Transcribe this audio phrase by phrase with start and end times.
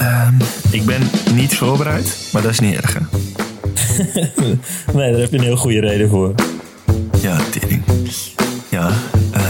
[0.00, 0.34] Ehm,
[0.70, 1.00] ik ben
[1.34, 2.94] niet voorbereid, maar dat is niet erg.
[2.94, 3.00] Hè?
[4.98, 6.34] nee, daar heb je een heel goede reden voor.
[7.20, 7.82] Ja, tering.
[8.68, 8.90] Ja,
[9.32, 9.40] eh,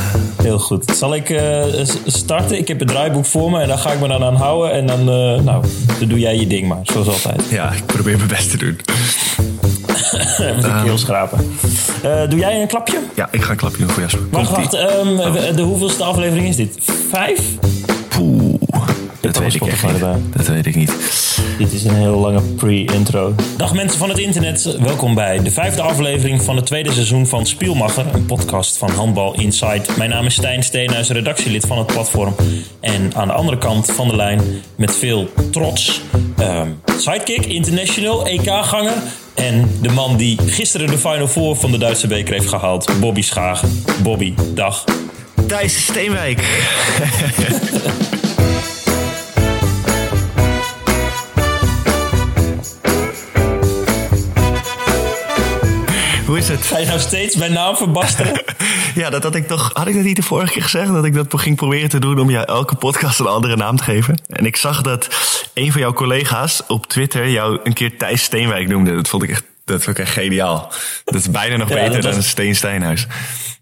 [0.42, 0.96] Heel goed.
[0.96, 1.64] Zal ik eh,
[2.06, 2.58] starten?
[2.58, 4.72] Ik heb het draaiboek voor me en daar ga ik me dan aan houden.
[4.72, 5.64] En dan, eh, nou,
[5.98, 7.42] dan doe jij je ding maar, zoals altijd.
[7.50, 8.78] ja, ik probeer mijn best te doen.
[10.38, 11.38] Even de keel schrapen.
[12.02, 12.98] Eh, doe jij een klapje?
[13.14, 14.20] Ja, ik ga een klapje doen voor Jasper.
[14.30, 14.74] Wacht, wacht.
[14.74, 16.78] ehm, de- de hoeveelste aflevering is dit?
[17.10, 17.40] Vijf?
[19.32, 19.92] Dat weet ik echt niet.
[19.92, 20.16] erbij.
[20.36, 20.92] Dat weet ik niet.
[21.58, 23.34] Dit is een heel lange pre-intro.
[23.56, 27.46] Dag mensen van het internet, welkom bij de vijfde aflevering van het tweede seizoen van
[27.46, 29.96] Spielmacher, een podcast van Handbal Insight.
[29.96, 32.34] Mijn naam is Stijn Steenhuis, redactielid van het platform.
[32.80, 34.40] En aan de andere kant van de lijn,
[34.76, 36.00] met veel trots,
[36.38, 38.96] ehm, sidekick, international, EK-ganger.
[39.34, 43.22] En de man die gisteren de Final Four van de Duitse beker heeft gehaald, Bobby
[43.22, 43.82] Schagen.
[44.02, 44.84] Bobby, dag.
[45.46, 46.42] Thijs Steenwijk.
[56.30, 56.62] Hoe is het?
[56.66, 58.42] Ga je nou steeds mijn naam verbasteren?
[58.94, 59.70] Ja, dat had ik toch.
[59.72, 60.92] Had ik dat niet de vorige keer gezegd?
[60.92, 63.82] Dat ik dat ging proberen te doen om jou elke podcast een andere naam te
[63.82, 64.20] geven.
[64.26, 65.08] En ik zag dat
[65.54, 68.94] een van jouw collega's op Twitter jou een keer Thijs Steenwijk noemde.
[68.94, 70.72] Dat vond ik echt, dat vond ik echt geniaal.
[71.04, 73.06] Dat is bijna nog Ja, beter was- dan Steen Steenhuis.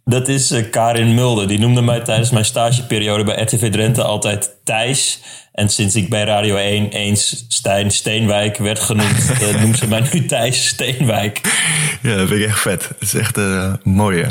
[0.05, 1.48] Dat is eh, Karin Mulder.
[1.48, 5.20] Die noemde mij tijdens mijn stageperiode bij RTV Drenthe altijd Thijs.
[5.59, 10.03] En sinds ik bij Radio 1 eens Stijn Steenwijk werd genoemd, eh, noemt ze mij
[10.12, 11.41] nu Thijs Steenwijk.
[12.03, 12.89] Ja, dat vind ik echt vet.
[12.89, 14.27] Het is echt een mooie,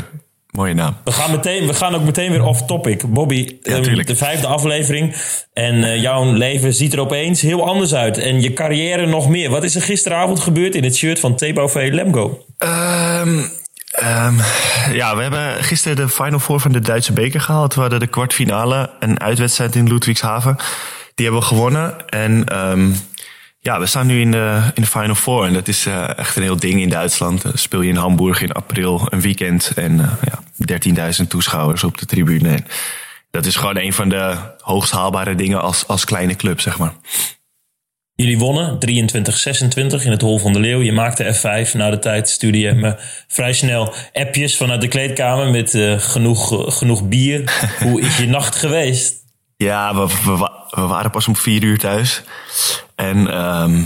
[0.50, 0.96] mooie naam.
[1.04, 3.12] We gaan, meteen, we gaan ook meteen weer off topic.
[3.12, 5.16] Bobby, Ja, ehm, de vijfde aflevering.
[5.52, 8.18] En eh, jouw leven ziet er opeens heel anders uit.
[8.18, 9.50] En je carrière nog meer.
[9.50, 12.44] Wat is er gisteravond gebeurd in het shirt van TBOV Lemgo?
[12.58, 13.38] Ehm,
[13.90, 14.34] ehm,
[14.92, 17.74] ja, we hebben gisteren de Final Four van de Duitse beker gehaald.
[17.74, 20.56] We hadden de kwartfinale, een uitwedstrijd in Ludwigshaven.
[21.18, 22.08] Die hebben we gewonnen.
[22.08, 22.90] En ehm,
[23.60, 25.46] ja, we staan nu in de, in de Final Four.
[25.46, 27.42] En dat is eh, echt een heel ding in Duitsland.
[27.42, 29.72] Dan speel je in Hamburg in april een weekend.
[29.74, 30.30] En eh,
[30.94, 32.48] ja, 13.000 toeschouwers op de tribune.
[32.48, 32.66] En
[33.30, 36.92] dat is gewoon een van de hoogst haalbare dingen als, als kleine club, zeg maar.
[38.14, 40.80] Jullie wonnen 23-26 in het Hol van de Leeuw.
[40.80, 41.72] Je maakte F5.
[41.72, 42.94] Na de tijd stuurde je me
[43.28, 47.52] vrij snel appjes vanuit de kleedkamer met eh, genoeg, genoeg bier.
[47.82, 49.16] Hoe is je nacht geweest?
[49.56, 52.22] Ja, we, we waren pas om vier uur thuis.
[52.94, 53.82] En ehm,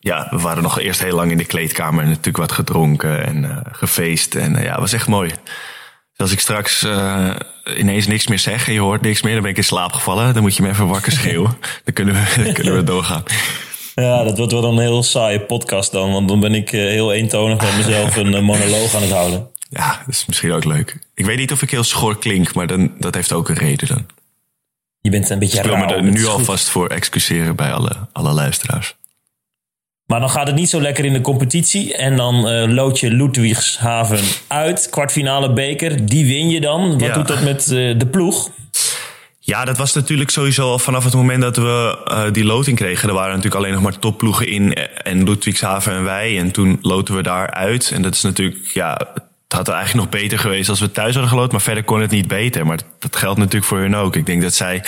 [0.00, 2.02] ja, we waren nog eerst heel lang in de kleedkamer.
[2.02, 4.34] En natuurlijk wat gedronken en eh, gefeest.
[4.34, 5.28] En eh, ja, het was echt mooi.
[5.28, 7.34] Dus als ik straks eh,
[7.76, 9.32] ineens niks meer zeg en je hoort niks meer...
[9.32, 10.34] dan ben ik in slaap gevallen.
[10.34, 11.58] Dan moet je me even wakker schreeuwen.
[11.84, 13.22] dan kunnen we, dan kunnen we doorgaan.
[13.94, 16.12] Ja, dat wordt wel een heel saaie podcast dan.
[16.12, 19.48] Want dan ben ik heel eentonig met mezelf een monoloog aan het houden.
[19.70, 20.98] Ja, dat is misschien ook leuk.
[21.14, 23.88] Ik weet niet of ik heel schor klink, maar dan, dat heeft ook een reden
[23.88, 24.06] dan.
[25.10, 28.32] Je bent een beetje Ik wil me er nu alvast voor excuseren bij alle, alle
[28.32, 28.96] luisteraars.
[30.06, 31.96] Maar dan gaat het niet zo lekker in de competitie.
[31.96, 34.86] En dan eh lood je Ludwigshaven uit.
[34.90, 36.06] Kwartfinale beker.
[36.06, 36.90] Die win je dan.
[36.90, 37.14] Wat Ja.
[37.14, 38.50] doet dat met eh, de ploeg?
[39.38, 43.08] Ja, dat was natuurlijk sowieso al vanaf het moment dat we eh, die loting kregen.
[43.08, 46.38] Er waren natuurlijk alleen nog maar topploegen in en Ludwigshaven en wij.
[46.38, 47.90] En toen loten we daar uit.
[47.90, 49.00] En dat is natuurlijk, ja,
[49.48, 51.52] het had eigenlijk nog beter geweest als we thuis hadden geloot.
[51.52, 52.66] Maar verder kon het niet beter.
[52.66, 54.16] Maar dat geldt natuurlijk voor hun ook.
[54.16, 54.84] Ik denk dat zij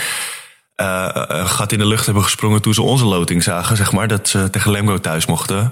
[0.74, 3.76] eh, een gat in de lucht hebben gesprongen toen ze onze loting zagen.
[3.76, 5.70] Zeg maar, dat ze tegen Lemgo thuis mochten.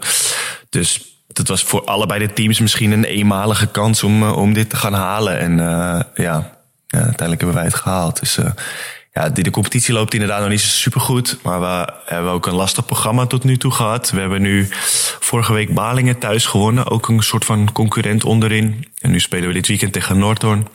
[0.71, 4.71] Dus dat was voor allebei de teams misschien een eenmalige kans om, eh, om dit
[4.71, 5.39] te gaan halen.
[5.39, 8.21] En eh, ja, ja, uiteindelijk hebben wij het gehaald.
[8.21, 8.39] Dus
[9.19, 11.39] ja, die, de competitie loopt inderdaad nog niet super goed.
[11.43, 14.11] Maar we hebben ook een lastig programma tot nu toe gehad.
[14.11, 14.69] We hebben nu
[15.21, 16.91] vorige week Balingen thuis gewonnen.
[16.91, 18.87] Ook een soort van concurrent onderin.
[18.99, 20.69] En nu spelen we dit weekend tegen Noordhoorn.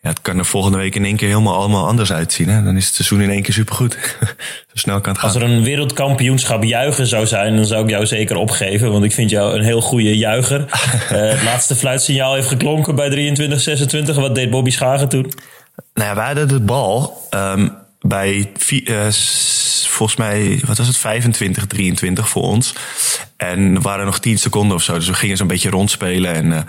[0.00, 2.48] Ja, het kan er volgende week in één keer helemaal allemaal anders uitzien.
[2.48, 2.62] Hè?
[2.62, 3.92] Dan is het seizoen in één keer supergoed.
[4.70, 5.30] zo snel kan het gaan.
[5.30, 8.92] Als er een wereldkampioenschap juichen zou zijn, dan zou ik jou zeker opgeven.
[8.92, 10.64] Want ik vind jou een heel goede juicher.
[11.10, 13.36] Eh, het laatste fluitsignaal heeft geklonken bij
[14.12, 14.14] 23-26.
[14.14, 15.32] Wat deed Bobby Schagen toen?
[15.94, 17.68] Nou wij hadden de bal ehm,
[18.00, 18.52] bij
[18.84, 19.06] eh,
[19.88, 22.74] volgens mij, wat was het, 25, 23 voor ons.
[23.36, 24.94] En er waren nog 10 seconden of zo.
[24.94, 26.34] Dus we gingen zo'n beetje rondspelen.
[26.34, 26.62] En eh,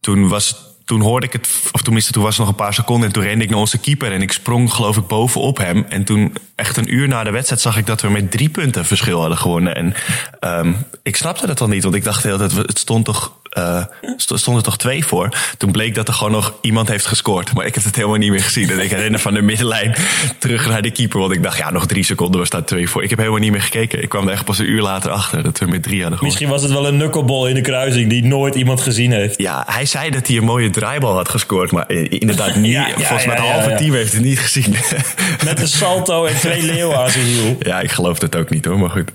[0.00, 0.72] toen was.
[0.84, 3.06] Toen hoorde ik het, of tenminste, toen was het nog een paar seconden.
[3.06, 5.86] En toen rende ik naar onze keeper en ik sprong, geloof ik, bovenop hem.
[5.88, 8.84] En toen, echt een uur na de wedstrijd, zag ik dat we met drie punten
[8.84, 9.74] verschil hadden gewonnen.
[9.76, 9.94] En
[10.40, 13.84] ehm, ik snapte dat al niet, want ik dacht heel dat het stond toch uh,
[14.16, 15.28] stonden er toch twee voor.
[15.58, 17.54] Toen bleek dat er gewoon nog iemand heeft gescoord.
[17.54, 18.70] Maar ik heb het helemaal niet meer gezien.
[18.70, 19.94] En ik rende van de middenlijn
[20.38, 21.20] terug naar de keeper.
[21.20, 23.02] Want ik dacht, ja, nog drie seconden, we staan twee voor.
[23.02, 24.02] Ik heb helemaal niet meer gekeken.
[24.02, 26.26] Ik kwam er echt pas een uur later achter dat we met drie hadden gewonnen.
[26.26, 29.38] Misschien was het wel een knuckleball in de kruising die nooit iemand gezien heeft.
[29.38, 31.72] Ja, hij zei dat hij een mooie draaibal had gescoord.
[31.72, 32.78] Maar inderdaad niet.
[32.94, 34.74] Volgens mij het halve team heeft het niet gezien.
[35.44, 37.56] Met een salto en twee leeuwen aan zijn hiel.
[37.60, 39.12] Ja, ik geloof het ook niet hoor, maar goed.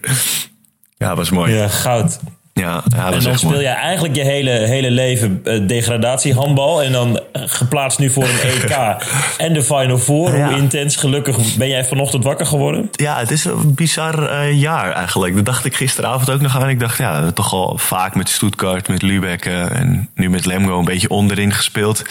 [0.98, 1.54] Ja, was mooi.
[1.54, 2.20] Ja, goud.
[2.54, 6.84] Ja, ja en dan speel je eigenlijk je hele, hele leven uh, degradatiehandbal.
[6.84, 8.98] En dan eh, geplaatst nu voor een EK
[9.38, 10.44] en de Final Four.
[10.44, 12.90] Hoe intens gelukkig ben jij vanochtend wakker geworden?
[12.92, 15.36] Ja, het is een bizar uh, jaar eigenlijk.
[15.36, 16.70] Dat dacht ik gisteravond ook nog aan.
[16.70, 20.86] Ik dacht, ja, toch al vaak met Stuttgart, met Lübeck en nu met Lemgo een
[20.86, 22.04] beetje onderin gespeeld.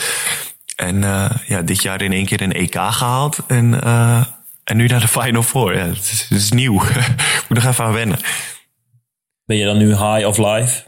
[0.77, 1.01] En
[1.47, 3.39] ja, dit jaar in één keer een EK gehaald.
[3.47, 3.81] En,
[4.65, 5.77] en nu naar de Final Four.
[5.77, 6.83] Ja, het is, het is nieuw.
[6.83, 8.19] ik moet nog even aan wennen.
[9.49, 10.83] Ben je dan nu high of life?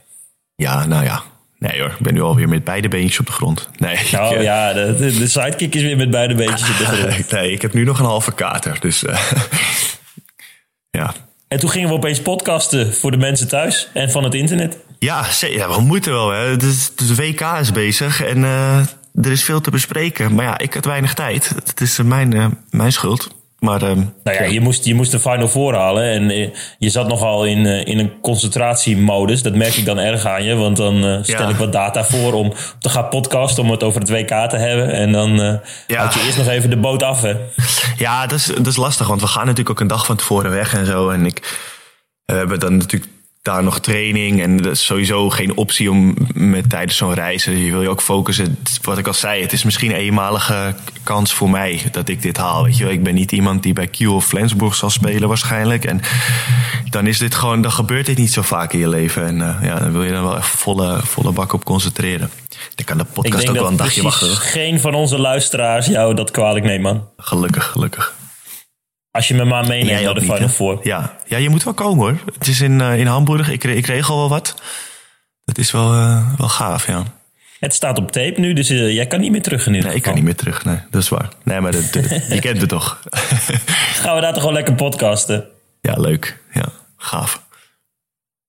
[0.54, 1.22] Ja, nou ja.
[1.58, 3.68] Nee hoor, ik ben nu alweer met beide beentjes op de grond.
[3.76, 3.98] Nee.
[4.12, 7.30] Nou ik, ja, de, de, sidekick is weer met beide beentjes op de grond.
[7.30, 8.76] nee, ik heb nu nog een halve kater.
[8.80, 9.20] Dus uh,
[10.98, 11.14] ja.
[11.48, 14.78] En toen gingen we opeens podcasten voor de mensen thuis en van het internet.
[14.98, 16.30] Ja, ja we moeten wel.
[16.30, 16.56] Hè.
[16.56, 18.78] De, de WK is bezig en uh,
[19.14, 20.34] er is veel te bespreken.
[20.34, 21.48] Maar ja, ik had weinig tijd.
[21.48, 23.28] Het is mijn, uh, mijn schuld.
[23.60, 26.02] Maar, um, nou ja, Je, moest, je moest de Final Four halen.
[26.02, 26.48] En eh,
[26.78, 29.42] je zat nogal in, uh, in een concentratiemodus.
[29.42, 30.54] Dat merk ik dan erg aan je.
[30.54, 31.48] Want dan uh, stel ja.
[31.48, 33.62] ik wat data voor om te gaan podcasten.
[33.62, 34.92] Om het over het WK te hebben.
[34.92, 35.96] En dan ja.
[35.96, 37.22] houd je eerst nog even de boot af.
[37.22, 37.34] Hè?
[37.96, 39.08] Ja, dat is, dat is lastig.
[39.08, 41.08] Want we gaan natuurlijk ook een dag van tevoren weg en zo.
[41.08, 41.58] En ik,
[42.24, 43.12] we hebben dan natuurlijk
[43.42, 44.42] daar nog training.
[44.42, 47.58] En dat is sowieso geen optie om met tijdens zo'n reizen.
[47.58, 48.58] Je wil je ook focussen.
[48.82, 52.36] Wat ik al zei, het is misschien een eenmalige kans voor mij dat ik dit
[52.36, 52.64] haal.
[52.64, 55.84] Weet je, ik ben niet iemand die bij Q of Flensburg zal spelen waarschijnlijk.
[55.84, 56.00] En
[56.90, 59.26] dan is dit gewoon, dan gebeurt dit niet zo vaak in je leven.
[59.26, 62.30] En uh, ja, dan wil je dan wel echt volle, volle bak op concentreren.
[62.74, 64.36] Dan kan de podcast ook wel een dagje wachten.
[64.36, 67.08] Geen van onze luisteraars jou dat kwalijk neemt, man.
[67.16, 68.18] Gelukkig, gelukkig.
[69.10, 70.80] Als je me maar meeneemt naar de Final Four.
[70.82, 71.16] Ja.
[71.26, 72.18] ja, je moet wel komen hoor.
[72.38, 73.50] Het is in, uh, in Hamburg.
[73.50, 74.54] Ik, ik regel wel wat.
[75.44, 77.02] Dat is wel, uh, wel gaaf, ja.
[77.60, 80.02] Het staat op tape nu, dus uh, jij kan niet meer terug in Nee, ik
[80.02, 80.64] kan niet meer terug.
[80.64, 81.28] Nee, dat is waar.
[81.44, 81.92] Nee, maar dat,
[82.34, 83.00] je kent het toch.
[84.02, 85.44] Gaan we daar toch wel lekker podcasten?
[85.80, 86.42] Ja, leuk.
[86.52, 86.64] Ja,
[86.96, 87.42] gaaf.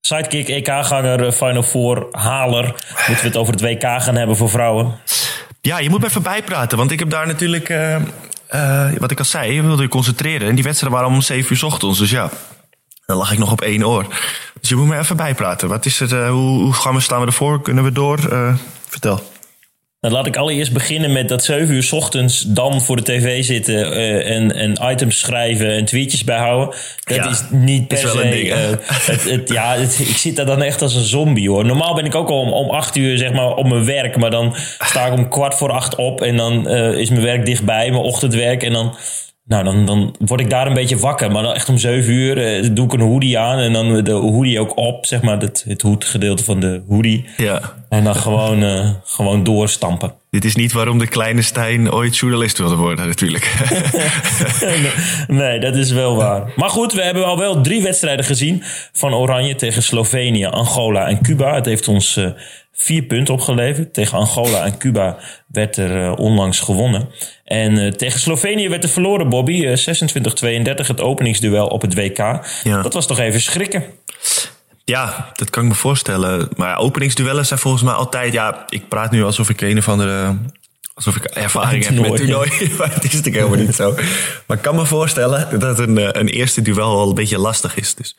[0.02, 2.66] Sidekick, EK-ganger, Final Four, haler.
[3.08, 5.00] Moeten we het over het WK gaan hebben voor vrouwen?
[5.62, 6.78] Ja, je moet me even bijpraten.
[6.78, 7.96] Want ik heb daar natuurlijk uh,
[9.00, 10.48] wat ik al zei, je wilde je concentreren.
[10.48, 12.00] En die wedstrijden waren om 7 uur ochtends.
[12.00, 12.30] Dus ja,
[13.06, 14.06] dan lag ik nog op één oor.
[14.59, 15.69] Dus je moet me even bijpraten.
[15.69, 17.62] Wat is het, uh, hoe, hoe, gaan we, staan we ervoor?
[17.62, 18.19] Kunnen we door?
[18.31, 18.56] Uh,
[18.88, 19.31] vertel.
[20.01, 23.44] Dan laat ik allereerst beginnen met dat 7 uur s ochtends dan voor de tv
[23.44, 26.75] zitten uh, en, en items schrijven en tweetjes bijhouden.
[27.03, 28.30] Dat ja, is niet per se.
[28.30, 31.65] Ding, uh, het, het, ja, het, ik zit daar dan echt als een zombie hoor.
[31.65, 34.31] Normaal ben ik ook al om, om 8 uur zeg maar op mijn werk, maar
[34.31, 37.89] dan sta ik om kwart voor acht op en dan uh, is mijn werk dichtbij,
[37.89, 38.63] mijn ochtendwerk.
[38.63, 38.95] En dan
[39.44, 41.32] nou, dan, dan word ik daar een beetje wakker.
[41.32, 43.60] Maar dan echt om zeven uur eh, doe ik een hoodie aan.
[43.60, 45.40] En dan de hoodie ook op, zeg maar.
[45.40, 47.26] Het, het hoedgedeelte van de hoodie.
[47.38, 47.62] Ja.
[47.90, 50.14] En dan gewoon, uh, gewoon doorstampen.
[50.31, 53.54] Dit is niet waarom de kleine Stijn ooit journalist wilde worden, natuurlijk.
[55.28, 56.51] nee, dat is wel waar.
[56.56, 61.22] Maar goed, we hebben al wel drie wedstrijden gezien van Oranje tegen Slovenië, Angola en
[61.22, 61.56] Cuba.
[61.56, 62.30] Het heeft ons uh,
[62.72, 63.94] vier punten opgeleverd.
[63.94, 65.18] Tegen Angola en Cuba
[65.48, 67.10] werd er uh, onlangs gewonnen.
[67.44, 69.66] En uh, tegen Slovenië werd er verloren, Bobby.
[69.66, 69.77] Uh,
[70.63, 72.18] 26-32, het openingsduel op het WK.
[72.63, 72.81] Ja.
[72.81, 73.84] Dat was toch even schrikken.
[74.86, 76.50] Ja, dat kan ik me voorstellen.
[76.56, 78.33] Maar openingsduellen zijn volgens mij altijd...
[78.33, 80.38] Ja, ik praat nu alsof ik een of andere...
[80.94, 82.50] Alsof ik ervaring heb met toernooi.
[82.78, 83.94] maar het is natuurlijk helemaal niet zo.
[84.45, 87.95] Maar ik kan me voorstellen dat een, een eerste duel wel een beetje lastig is.
[87.95, 88.16] Dus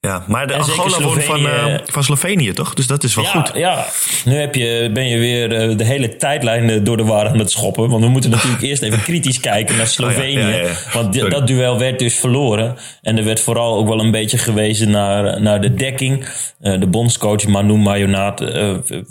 [0.00, 2.74] ja, maar de Angola won van, uh, van Slovenië, toch?
[2.74, 3.50] Dus dat is wel ja, goed.
[3.54, 3.86] Ja,
[4.24, 7.38] nu heb je, ben je weer uh, de hele tijdlijn uh, door de war aan
[7.38, 7.88] het schoppen.
[7.88, 10.36] Want we moeten natuurlijk eerst even kritisch kijken naar Slovenië.
[10.36, 12.76] Oh ja, ja, want dat duel werd dus verloren.
[13.02, 16.24] En er werd vooral ook wel een beetje gewezen naar, naar de dekking.
[16.58, 18.40] de bondscoach Manu Mayonaat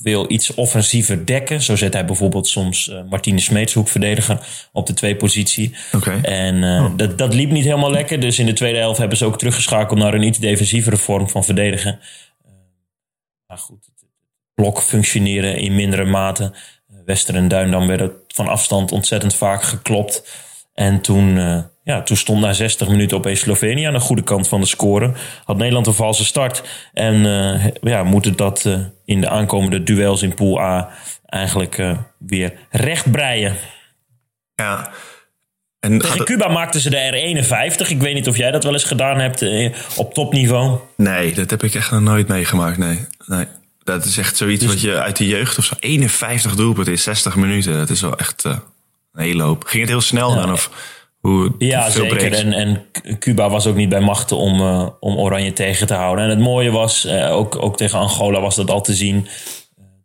[0.04, 1.62] wil iets offensiever dekken.
[1.62, 4.40] Zo zet hij bijvoorbeeld soms Martine Smeetshoek verdedigen
[4.72, 5.76] op de twee positie.
[5.96, 6.22] Okay.
[6.22, 6.92] En oh.
[6.96, 8.20] dat, dat liep niet helemaal lekker.
[8.20, 11.44] Dus in de tweede helft hebben ze ook teruggeschakeld naar een iets defensief vorm van
[11.44, 12.00] verdedigen.
[12.46, 12.52] Uh,
[13.48, 14.10] maar goed, het
[14.54, 16.44] blok functioneren in mindere mate.
[16.44, 20.48] Uh, Wester en Duindam werden van afstand ontzettend vaak geklopt.
[20.74, 24.48] En toen, uh, ja, toen stond na 60 minuten opeens Slovenië aan de goede kant
[24.48, 25.14] van de score.
[25.44, 26.64] Had Nederland een valse start.
[26.94, 27.16] En
[27.82, 28.66] ja, moeten dat
[29.06, 30.90] in de aankomende duels in Pool A
[31.26, 33.56] eigenlijk weer rechtbreien.
[34.56, 34.92] Ja,
[35.80, 37.88] en Tegen Cuba maakten ze de R51.
[37.88, 40.80] Ik weet niet of jij dat wel eens gedaan hebt eh, op topniveau.
[40.98, 42.78] Nee, dat heb ik echt nog nooit meegemaakt.
[42.78, 43.46] Nee, nee.
[43.84, 45.76] dat is echt zoiets wat je uit de jeugd of zo.
[45.80, 47.74] 51 doelpunten in 60 minuten.
[47.74, 48.58] Dat is wel echt eh,
[49.14, 49.64] een hele hoop.
[49.64, 50.52] Ging het heel snel dan?
[50.52, 50.72] Of
[51.20, 52.34] hoe, Ja, veel zeker.
[52.34, 52.86] En, en
[53.20, 56.24] Cuba was ook niet bij machten om, eh, om Oranje tegen te houden.
[56.24, 59.28] En het mooie was, ook, ook tegen Angola was dat al te zien.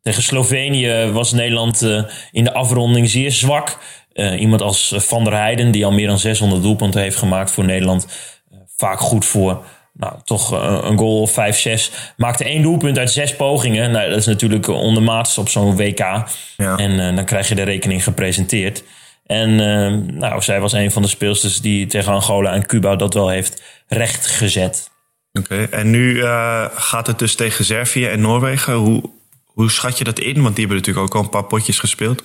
[0.02, 1.83] Tegen Slovenië was Nederland
[2.31, 3.78] in de afronding zeer zwak.
[4.14, 7.64] Eh, iemand als Van der Heijden, die al meer dan 600 doelpunten heeft gemaakt voor
[7.64, 8.06] Nederland.
[8.50, 9.64] eh, vaak goed voor
[9.97, 11.90] nou, toch eh, een goal of 5, 6.
[12.16, 13.90] Maakte één doelpunt uit zes pogingen.
[13.90, 15.99] Nou, dat is natuurlijk ondermaats op zo'n WK.
[15.99, 16.76] Ja.
[16.76, 18.85] En eh, dan krijg je de rekening gepresenteerd.
[19.26, 23.14] En eh, nou, zij was een van de speelsters die tegen Angola en Cuba dat
[23.14, 24.90] wel heeft rechtgezet.
[25.33, 28.75] Oké, en nu eh, gaat het dus tegen Servië en Noorwegen.
[28.75, 29.11] Hoe,
[29.44, 30.42] hoe schat je dat in?
[30.42, 32.25] Want die hebben natuurlijk ook al een paar potjes gespeeld.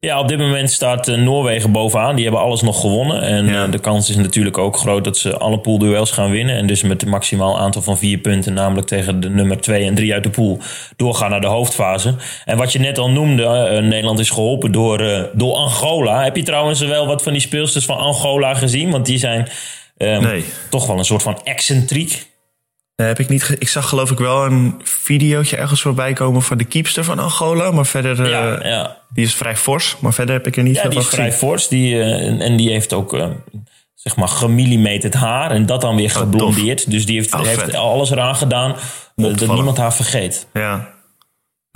[0.00, 2.14] Ja, op dit moment staat eh, Noorwegen bovenaan.
[2.14, 3.22] Die hebben alles nog gewonnen.
[3.22, 3.64] En Ja.
[3.64, 6.56] eh, de kans is natuurlijk ook groot dat ze alle poolduels gaan winnen.
[6.56, 9.94] En dus met een maximaal aantal van vier punten, namelijk tegen de nummer 2 en
[9.94, 10.58] 3 uit de pool,
[10.96, 12.14] doorgaan naar de hoofdfase.
[12.44, 16.22] En wat je net al noemde, eh, Nederland is geholpen door, door Angola.
[16.24, 18.90] Heb je trouwens wel wat van die speelsters van Angola gezien?
[18.90, 19.48] Want die zijn
[19.98, 20.44] Nee.
[20.70, 22.26] toch wel een soort van excentriek.
[22.96, 23.42] Nee, heb ik niet.
[23.42, 27.18] ge- Ik zag geloof ik wel een videootje ergens voorbij komen van de keepster van
[27.18, 27.70] Angola.
[27.70, 28.96] Maar verder, eh, Ja, ja.
[29.14, 29.96] die is vrij fors.
[30.00, 31.38] Maar verder heb ik er niet Ja, veel die van is vrij gezien.
[31.48, 31.68] fors.
[31.68, 33.28] Die, eh, en, die heeft ook eh,
[33.94, 35.50] zeg maar gemillimeterd haar.
[35.50, 36.90] En dat dan weer geblondeerd.
[36.90, 38.70] dus die heeft, Oh, heeft alles eraan gedaan
[39.16, 40.46] eh, dat niemand haar vergeet.
[40.52, 40.94] Ja.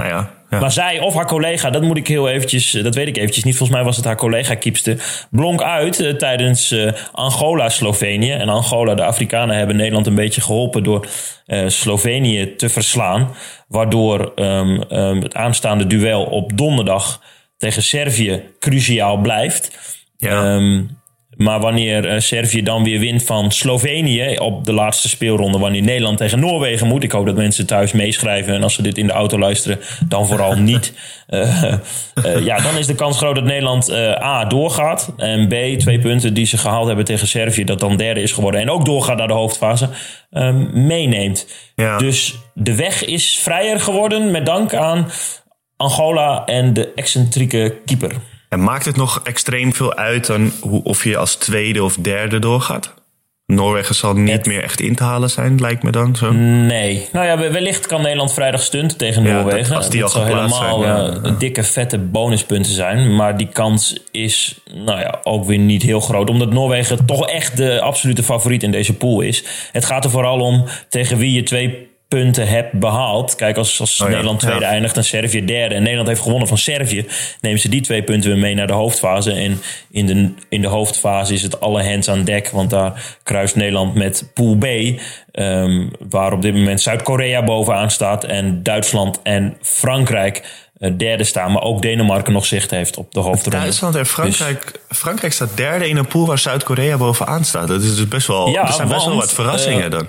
[0.00, 0.30] Nou ja.
[0.50, 0.60] ja.
[0.60, 3.44] Maar zij of haar collega, dat moet ik heel eventjes, eh, dat weet ik eventjes
[3.44, 3.56] niet.
[3.56, 5.26] Volgens mij was het haar collega kiepster.
[5.30, 8.32] Blonk uit eh, tijdens eh, Angola-Slovenië.
[8.32, 11.06] En Angola, de Afrikanen, hebben Nederland een beetje geholpen door
[11.66, 13.34] Slovenië te verslaan.
[13.68, 17.22] Waardoor ehm, ehm, het aanstaande duel op donderdag
[17.56, 19.78] tegen Servië cruciaal blijft.
[20.16, 20.54] ja.
[20.54, 20.82] Ehm,
[21.40, 26.18] maar wanneer eh, Servië dan weer wint van Slovenië op de laatste speelronde, wanneer Nederland
[26.18, 27.04] tegen Noorwegen moet.
[27.04, 29.78] Ik hoop dat mensen thuis meeschrijven en als ze dit in de auto luisteren,
[30.08, 30.92] dan vooral niet.
[31.26, 31.78] Eh, eh,
[32.44, 33.92] ja, dan is de kans groot dat Nederland
[34.22, 38.22] A doorgaat en B twee punten die ze gehaald hebben tegen Servië, dat dan derde
[38.22, 39.88] is geworden en ook doorgaat naar de hoofdfase,
[40.30, 41.46] ehm, meeneemt.
[41.74, 41.98] Ja.
[41.98, 45.10] Dus de weg is vrijer geworden met dank aan
[45.76, 48.12] Angola en de excentrieke keeper.
[48.50, 52.38] En maakt het nog extreem veel uit dan hoe, of je als tweede of derde
[52.38, 52.94] doorgaat?
[53.46, 56.32] Noorwegen zal niet Het- meer echt in te halen zijn, lijkt me dan zo.
[56.32, 57.08] Nee.
[57.12, 59.68] Nou ja, we- wellicht kan Nederland vrijdag stunten tegen Ja, Noorwegen.
[59.68, 61.28] dat- als die dat al zou geplaatst helemaal zijn, ja.
[61.30, 63.16] eh, dikke, vette bonuspunten zijn.
[63.16, 66.30] Maar die kans is nou ja, ook weer niet heel groot.
[66.30, 69.44] Omdat Noorwegen toch echt de absolute favoriet in deze pool is.
[69.72, 73.34] Het gaat er vooral om tegen wie je twee punten hebt behaald.
[73.34, 74.68] Kijk, als, als Oh ja, Nederland tweede ja.
[74.68, 75.74] eindigt en Servië derde...
[75.74, 77.06] en Nederland heeft gewonnen van Servië...
[77.40, 79.32] nemen ze die twee punten weer mee naar de hoofdfase.
[79.32, 82.50] En in de, in de hoofdfase is het alle hands aan dek...
[82.50, 84.64] want daar kruist Nederland met Pool B...
[84.64, 88.24] ehm, waar op dit moment Zuid-Korea bovenaan staat...
[88.24, 90.42] en Duitsland en Frankrijk
[90.78, 91.52] eh, derde staan...
[91.52, 93.58] maar ook Denemarken nog zicht heeft op de hoofdronde.
[93.58, 94.80] Duitsland en Frankrijk.
[94.88, 97.68] Frankrijk staat derde in een pool waar Zuid-Korea bovenaan staat.
[97.68, 98.48] Dat is dus best wel.
[98.48, 100.06] Ja, er zijn best wel wat verrassingen eh, dan.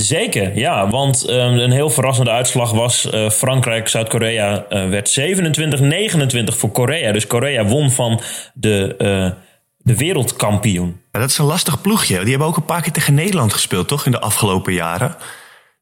[0.00, 0.90] Zeker, ja.
[0.90, 7.12] Want eh, een heel verrassende uitslag was eh, Frankrijk, Zuid-Korea eh, werd 27-29 voor Korea.
[7.12, 8.20] Dus Korea won van
[8.54, 9.30] de, eh,
[9.78, 11.00] de wereldkampioen.
[11.12, 12.18] Ja, dat is een lastig ploegje.
[12.20, 14.04] Die hebben ook een paar keer tegen Nederland gespeeld, toch?
[14.06, 15.16] In de afgelopen jaren.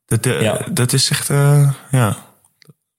[0.06, 0.66] Dat, Ja.
[0.72, 1.28] dat is echt.
[1.90, 2.16] ja.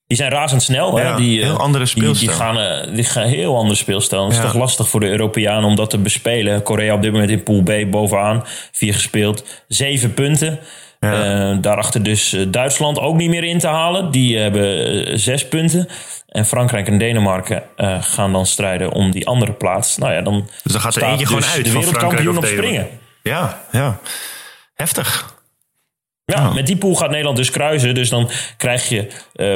[0.07, 0.97] Die zijn razendsnel.
[0.99, 1.15] Ja, hè?
[1.15, 2.37] Die, heel andere die, die, speelstijl.
[2.37, 4.23] gaan, die gaan heel anders speelstijl.
[4.23, 4.43] Het is Ja.
[4.43, 6.63] toch lastig voor de Europeanen om dat te bespelen.
[6.63, 8.43] Korea op dit moment in Pool B bovenaan.
[8.71, 9.45] Vier gespeeld.
[9.67, 10.59] Zeven punten.
[10.99, 11.51] Ja.
[11.51, 14.11] Eh, daarachter dus eh, Duitsland ook niet meer in te halen.
[14.11, 15.87] Die hebben eh, zes punten.
[16.27, 17.63] En Frankrijk en Denemarken
[17.99, 19.97] gaan dan strijden om die andere plaats.
[19.97, 22.87] Nou ja, dan, Dus dan gaat er eentje gewoon dus uit de wereldkampioen op springen.
[23.23, 23.99] Ja, ja.
[24.73, 25.33] Heftig.
[26.25, 27.95] Ja, met die pool gaat Nederland dus kruisen.
[27.95, 29.07] Dus dan krijg je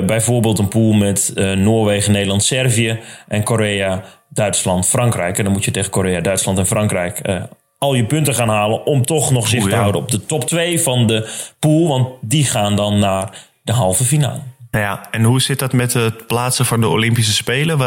[0.06, 5.38] bijvoorbeeld een pool met Noorwegen, Nederland, Servië en Korea, Duitsland, Frankrijk.
[5.38, 7.44] En dan moet je tegen Korea, Duitsland en Frankrijk eh,
[7.80, 10.80] al je punten gaan halen om toch nog zicht te houden op de top 2
[10.80, 11.88] van de pool.
[11.88, 14.42] Want die gaan dan naar de halve finale.
[14.72, 17.78] Nou ja, en hoe zit dat met het plaatsen van de Olympische Spelen?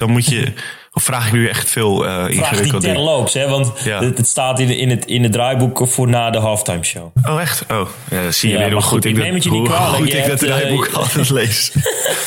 [0.00, 0.52] Dan moet je.
[0.92, 2.82] Of vraag ik nu echt veel eh Vraag die ingewikkeld?
[2.82, 3.48] terloops, hè?
[3.48, 4.02] Want Ja.
[4.04, 7.10] het, het staat in, in, het, in het draaiboek voor na de halftime show.
[7.28, 7.64] Oh, echt?
[7.70, 9.50] Oh, ja, zie je Ja, weer hoe goed goed, ik ik dat, neem het je
[9.50, 9.96] niet kwalijk.
[9.96, 11.72] goed ik dat eh, draaiboek altijd lees.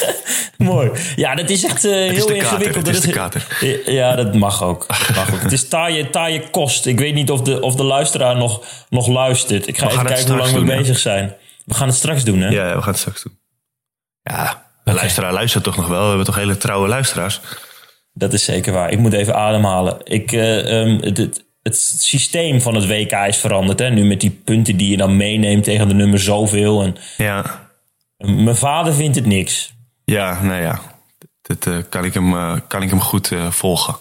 [0.58, 0.92] Mooi.
[1.16, 2.88] Ja, dat is echt eh, heel ingewikkeld.
[2.88, 3.48] is Dat de kater.
[3.86, 4.86] Ja, dat mag ook.
[4.88, 5.42] Dat mag ook.
[5.42, 6.86] het is taaie, taaie kost.
[6.86, 9.68] Ik weet niet of de, of de luisteraar nog, nog luistert.
[9.68, 11.36] Ik ga We even kijken hoe lang we doen, bezig zijn.
[11.66, 12.50] We gaan het straks doen, hè?
[12.50, 13.38] Ja, we gaan het straks doen.
[14.22, 16.02] Ja, de luisteraar luistert toch nog wel?
[16.02, 17.42] We hebben toch hele trouwe luisteraars?
[18.14, 18.92] Dat is zeker waar.
[18.92, 19.98] Ik moet even ademhalen.
[20.04, 23.80] Ik, eh, ehm, het, het, het systeem van het WK is veranderd.
[23.80, 23.90] Hè?
[23.90, 26.82] Nu met die punten die je dan meeneemt tegen de nummer zoveel.
[26.84, 27.70] En Ja,
[28.18, 29.74] Mijn vader vindt het niks.
[30.06, 30.80] Ja, nou ja.
[31.42, 33.96] Dat uh, kan, ik hem, uh, kan ik hem goed volgen.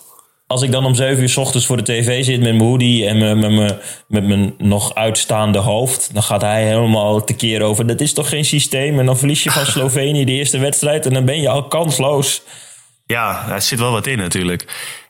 [0.52, 3.06] Als ik dan om zeven uur s ochtends voor de tv zit met mijn hoodie
[3.06, 3.78] en met, met,
[4.08, 7.86] met mijn nog uitstaande hoofd, dan gaat hij helemaal tekeer over.
[7.86, 8.98] Dat is toch geen systeem?
[8.98, 12.42] En dan verlies je van Slovenië de eerste wedstrijd en dan ben je al kansloos.
[13.06, 14.60] Ja, er zit wel wat in natuurlijk.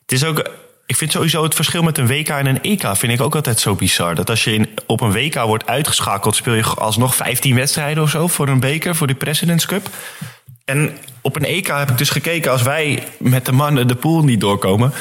[0.01, 0.51] Het is ook,
[0.87, 3.61] ik vind sowieso het verschil met een WK en een EK vind ik ook altijd
[3.61, 4.15] zo bizar.
[4.15, 8.11] Dat als je in, op een WK wordt uitgeschakeld, speel je alsnog 15 wedstrijden of
[8.11, 9.89] zo voor een beker, voor die Presidents Cup.
[10.65, 14.23] En op een EK heb ik dus gekeken, als wij met de mannen de pool
[14.23, 14.93] niet doorkomen,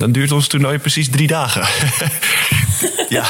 [0.00, 1.62] dan duurt ons toernooi precies drie dagen.
[3.08, 3.24] ja.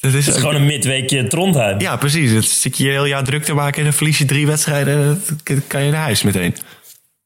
[0.00, 1.80] Dat is, gewoon een midweekje Trondheim.
[1.80, 2.30] Ja, precies.
[2.30, 5.22] Het zit je je heel jaar druk te maken en dan verlies je drie wedstrijden.
[5.44, 6.56] Dan kan je naar huis meteen.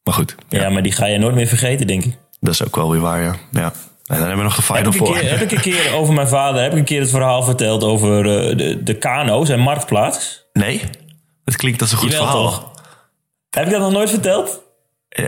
[0.05, 0.35] Maar goed.
[0.49, 0.61] Ja.
[0.61, 2.17] ja, maar die ga je nooit meer vergeten, denk ik.
[2.41, 3.37] Dat is ook wel weer waar, ja.
[3.53, 3.73] ja.
[4.07, 5.17] En dan hebben we nog de Final Four.
[5.17, 8.19] Heb ik een keer over mijn vader, heb ik een keer het verhaal verteld over
[8.19, 10.45] uh, de, de kano's en marktplaats?
[10.53, 10.83] Nee,
[11.45, 12.51] het klinkt als een goed Jawel, verhaal.
[12.51, 12.71] Toch?
[13.51, 14.63] Heb ik dat nog nooit verteld?
[15.19, 15.27] Uh,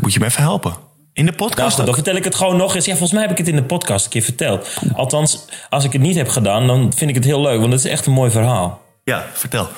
[0.00, 0.90] moet je me even helpen?
[1.14, 1.74] In de podcast?
[1.74, 2.84] Nou, dan vertel ik het gewoon nog eens.
[2.84, 4.76] Ja, volgens mij heb ik het in de podcast een keer verteld.
[4.94, 7.60] Althans, als ik het niet heb gedaan, dan vind ik het heel leuk.
[7.60, 8.82] Want het is echt een mooi verhaal.
[9.04, 9.68] Ja, vertel.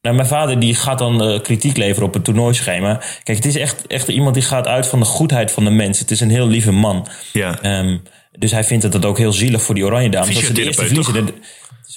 [0.00, 3.00] Nou, mijn vader die gaat dan uh, kritiek leveren op het toernooischema.
[3.22, 5.98] Kijk, het is echt, echt iemand die gaat uit van de goedheid van de mens.
[5.98, 7.08] Het is een heel lieve man.
[7.32, 7.78] Ja.
[7.78, 8.02] Um,
[8.38, 10.34] dus hij vindt het dat ook heel zielig voor die oranje dames.
[10.34, 11.26] Dat ze de eerste verliezen.
[11.26, 11.34] De,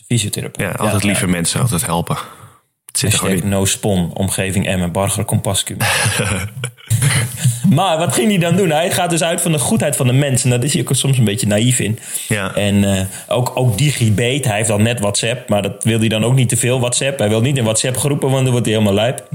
[0.06, 0.68] fysiotherapeut.
[0.68, 1.32] Ja, altijd ja, lieve ja.
[1.32, 2.18] mensen, altijd helpen.
[2.86, 3.50] Het zit er gewoon in.
[3.50, 5.78] no spon, omgeving Emmen, Barger, Compascum.
[7.70, 8.70] maar wat ging hij dan doen?
[8.70, 10.44] Hij gaat dus uit van de goedheid van de mens.
[10.44, 12.00] En daar is hij ook soms een beetje naïef in.
[12.28, 12.56] Ja.
[12.56, 15.50] En uh, ook, ook DigiBeet, hij heeft dan net WhatsApp.
[15.50, 17.20] Maar dat wil hij dan ook niet te veel WhatsApp.
[17.20, 19.30] Hij wil niet in WhatsApp groepen, want dan wordt hij helemaal lijp.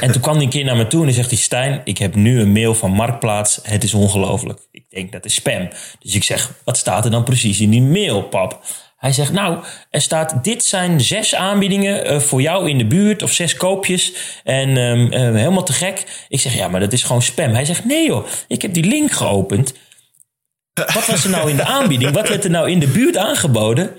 [0.00, 1.38] en toen kwam hij een keer naar me toe en hij zegt hij...
[1.38, 3.60] Stijn, ik heb nu een mail van Marktplaats.
[3.62, 4.60] Het is ongelooflijk.
[4.70, 5.68] Ik denk, dat is spam.
[5.98, 8.64] Dus ik zeg, wat staat er dan precies in die mail, pap?
[9.04, 9.58] Hij zegt, nou,
[9.90, 14.12] er staat, dit zijn zes aanbiedingen uh, voor jou in de buurt of zes koopjes.
[14.44, 16.26] En um, uh, helemaal te gek.
[16.28, 17.50] Ik zeg, ja, maar dat is gewoon spam.
[17.50, 19.74] Hij zegt, nee joh, ik heb die link geopend.
[20.74, 22.12] Wat was er nou in de aanbieding?
[22.12, 23.90] Wat werd er nou in de buurt aangeboden?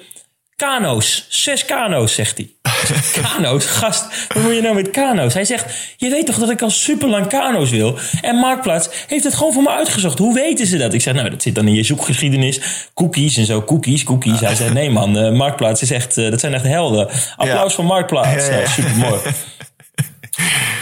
[0.55, 2.49] Kano's, zes kano's, zegt hij.
[3.21, 5.33] Kano's, gast, wat moet je nou met kano's?
[5.33, 7.97] Hij zegt, je weet toch dat ik al super lang kano's wil?
[8.21, 10.17] En Marktplaats heeft het gewoon voor me uitgezocht.
[10.17, 10.93] Hoe weten ze dat?
[10.93, 12.61] Ik zeg, nou, dat zit dan in je zoekgeschiedenis.
[12.93, 14.39] Cookies en zo, cookies, cookies.
[14.39, 17.09] Hij zegt, nee man, uh, Marktplaats is echt, uh, dat zijn echt helden.
[17.35, 17.75] Applaus ja.
[17.75, 18.47] voor Marktplaats.
[18.47, 18.67] Ja, ja, ja.
[18.67, 19.19] super mooi.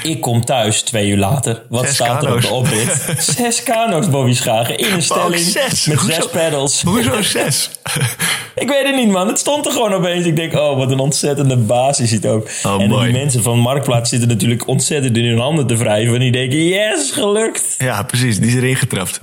[0.04, 1.64] Ik kom thuis twee uur later.
[1.70, 2.26] Wat zes staat kano's.
[2.30, 3.16] er op de oprit?
[3.38, 4.78] Zes kano's, Bobby Schagen.
[4.78, 5.86] In een stelling zes?
[5.86, 6.14] met Hoezo?
[6.16, 6.82] zes pedals.
[6.82, 7.70] Hoezo zes?
[8.56, 9.28] Ik weet het niet, man.
[9.28, 10.26] Het stond er gewoon opeens.
[10.26, 12.50] Ik denk, oh, wat een ontzettende baas is het ook.
[12.64, 13.04] Oh, en mooi.
[13.12, 16.14] die mensen van Marktplaats zitten natuurlijk ontzettend in hun handen te wrijven.
[16.14, 17.76] En die denken, yes, gelukt.
[17.78, 18.40] Ja, precies.
[18.40, 19.22] Die is erin getrapt.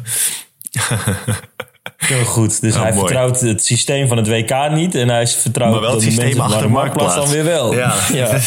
[1.97, 2.61] Heel goed.
[2.61, 3.01] Dus Oh, hij mooi.
[3.01, 4.95] vertrouwt het systeem van het WK niet.
[4.95, 7.45] En hij vertrouwt Maar wel het de systeem mensen van achter de Marktplaats dan weer
[7.45, 7.75] wel.
[7.75, 7.95] Ja.
[8.12, 8.38] ja.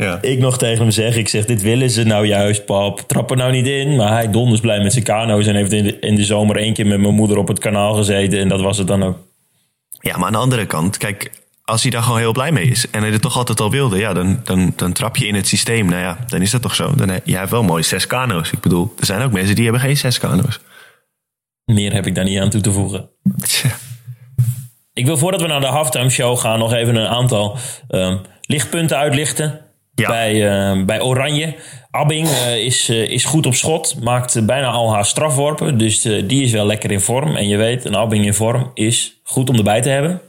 [0.00, 0.18] Ja.
[0.22, 3.00] Ik nog tegen hem zeg, ik zeg, dit willen ze nou juist, pap.
[3.00, 3.96] Trap er nou niet in.
[3.96, 5.46] Maar hij donders blij met zijn kano's.
[5.46, 7.94] En heeft in de, in de zomer één keer met mijn moeder op het kanaal
[7.94, 8.38] gezeten.
[8.38, 9.18] En dat was het dan ook.
[10.00, 11.30] Ja, maar aan de andere kant, kijk,
[11.64, 13.98] als hij daar gewoon heel blij mee is en hij het toch altijd al wilde,
[13.98, 15.86] ja, dan, dan, dan trap je in het systeem.
[15.86, 16.94] Nou ja, dan is dat toch zo.
[16.94, 18.52] Dan, he- jij hebt wel mooi zes kano's.
[18.52, 20.60] Ik bedoel, er zijn ook mensen die hebben geen zes kano's.
[21.64, 23.08] Meer heb ik daar niet aan toe te voegen.
[23.40, 23.70] Tja.
[24.92, 27.56] Ik wil voordat we naar de halftime show gaan nog even een aantal
[27.88, 29.60] ehm, lichtpunten uitlichten.
[30.00, 30.08] Ja.
[30.08, 31.54] Bij, eh, bij Oranje.
[31.90, 33.96] Abbing eh, is, eh, is goed op schot.
[34.02, 35.78] Maakt bijna al haar strafworpen.
[35.78, 37.36] Dus die is wel lekker in vorm.
[37.36, 40.20] En je weet, een Abbing in vorm is goed om erbij te hebben.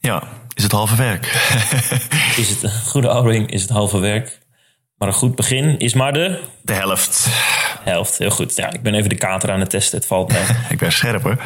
[0.00, 0.22] Ja,
[0.54, 1.26] is het halve werk.
[2.36, 4.38] Is het een goede Abbing, is het halve werk.
[4.96, 7.26] Maar een goed begin is maar de De helft.
[7.84, 8.18] helft.
[8.18, 8.56] Heel goed.
[8.56, 9.98] Ja, ik ben even de kater aan het testen.
[9.98, 10.42] Het valt mee.
[10.68, 11.36] Ik ben scherp hoor.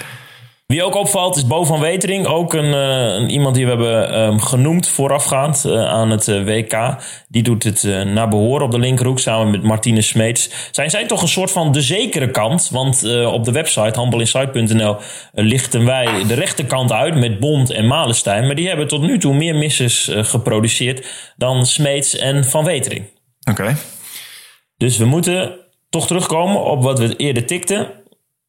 [0.75, 2.27] Wie ook opvalt is Bo van Wetering.
[2.27, 6.45] Ook een, eh, een iemand die we hebben ehm, genoemd voorafgaand eh, aan het eh,
[6.45, 6.97] WK.
[7.29, 10.51] Die doet het naar behoren op de linkerhoek samen met Martine Smeets.
[10.71, 12.69] Zijn zij toch een soort van de zekere kant?
[12.73, 14.97] Want op de website handbalinsight.nl
[15.35, 18.47] eh, lichten wij de rechterkant uit met Bond en Malenstein.
[18.47, 21.07] Maar die hebben tot nu toe meer missers eh, geproduceerd
[21.37, 23.05] dan Smeets en Van Wetering.
[23.51, 23.77] Oké.
[24.77, 25.59] Dus we moeten
[25.91, 27.89] toch terugkomen op wat we eerder tikten.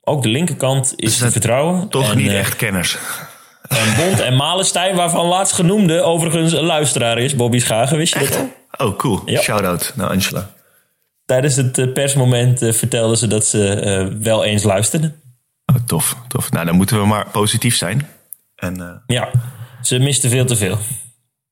[0.07, 1.89] Ook de linkerkant is te zijn vertrouwen.
[1.89, 2.97] Toch En, niet eh, echt kenners.
[3.67, 7.97] en Bond en Malenstein, waarvan laatst genoemde overigens een luisteraar is, Bobby Schagen.
[7.97, 8.37] Wist je dat
[8.77, 8.87] al?
[8.87, 9.21] Oh, cool.
[9.25, 9.41] Ja.
[9.41, 10.49] Shout-out naar Angela.
[11.25, 15.21] Tijdens het eh, persmoment eh, vertelden ze dat ze wel eens luisterden.
[15.65, 16.51] Oh, tof, tof.
[16.51, 18.07] Nou, dan moeten we maar positief zijn.
[18.55, 19.29] En, Ja,
[19.81, 20.77] ze misten veel te veel.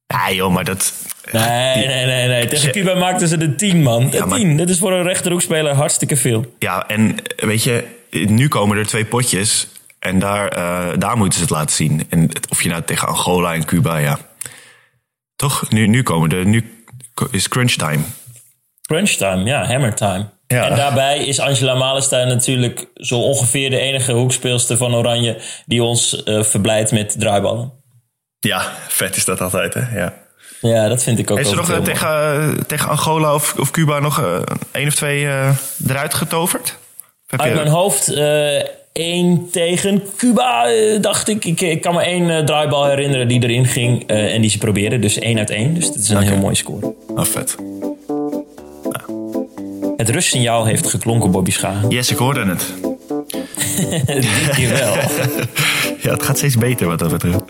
[0.08, 0.94] ja, joh, maar dat...
[1.32, 2.48] Nee, nee, nee, nee.
[2.48, 4.10] Tegen Cuba maakten ze de 10, man.
[4.10, 4.58] De Ja, maar- 10.
[4.58, 6.54] Dat is voor een rechterhoekspeler hartstikke veel.
[6.60, 9.67] Ja, en weet je, nu komen er twee potjes.
[9.99, 12.06] En daar, eh, daar moeten ze het laten zien.
[12.10, 14.19] En of je nou tegen Angola en Cuba, ja.
[15.36, 15.69] Toch?
[15.69, 16.36] Nu, nu komen de.
[16.36, 16.86] Nu
[17.32, 18.04] is crunch time.
[18.82, 20.30] Crunch time, ja, hammer time.
[20.47, 20.69] Ja.
[20.69, 26.23] En daarbij is Angela Malenstein natuurlijk zo ongeveer de enige hoekspeelster van Oranje die ons
[26.23, 27.71] eh verblijdt met draaiballen.
[28.39, 29.99] Ja, vet is dat altijd, hè?
[29.99, 30.23] Ja.
[30.69, 33.99] Ja, dat vind ik ook Heeft ze nog eh, tegen, tegen Angola of, of Cuba
[33.99, 35.49] nog eh, één of twee eh,
[35.88, 36.78] eruit getoverd?
[37.41, 41.46] Uit je- mijn hoofd eh één tegen Cuba, eh, dacht ik.
[41.46, 41.62] ik.
[41.62, 45.02] Ik kan me één eh, draaibal herinneren die erin ging eh, en die ze probeerden.
[45.02, 45.74] Dus één uit één.
[45.74, 46.93] Dus dat is een heel mooi score.
[47.15, 47.56] Oh, vet.
[49.98, 51.89] Het rustsignaal heeft geklonken, Bobby Schagen.
[51.89, 52.74] Yes, ik hoorde het.
[54.06, 54.93] Dit keer wel.
[56.02, 57.41] Ja, het gaat steeds beter wat dat betreft.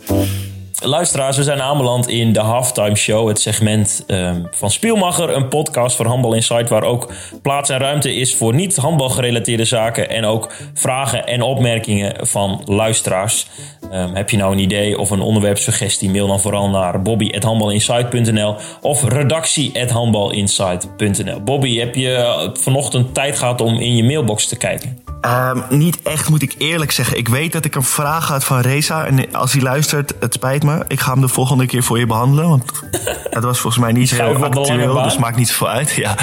[0.85, 3.27] Luisteraars, we zijn aanbeland in de Halftime Show.
[3.27, 5.29] Het segment ehm, van Spielmacher.
[5.29, 6.69] Een podcast voor Handbal Insight.
[6.69, 10.09] Waar ook plaats en ruimte is voor niet handbalgerelateerde zaken.
[10.09, 13.47] En ook vragen en opmerkingen van luisteraars.
[13.91, 16.09] Ehm, heb je nou een idee of een onderwerpsuggestie?
[16.09, 23.95] Mail dan vooral naar bobby.handbalinsight.nl of redactie.handbalinsight.nl Bobby, heb je vanochtend tijd gehad om in
[23.95, 25.02] je mailbox te kijken?
[25.23, 27.17] Ehm, niet echt, moet ik eerlijk zeggen.
[27.17, 29.05] Ik weet dat ik een vraag had van Reza.
[29.05, 30.85] En als hij luistert, het spijt me.
[30.87, 32.49] Ik ga hem de volgende keer voor je behandelen.
[32.49, 32.71] Want
[33.29, 35.03] het was volgens mij niet heel actueel.
[35.03, 35.91] Dus maakt niet zoveel uit.
[35.91, 36.15] Ja.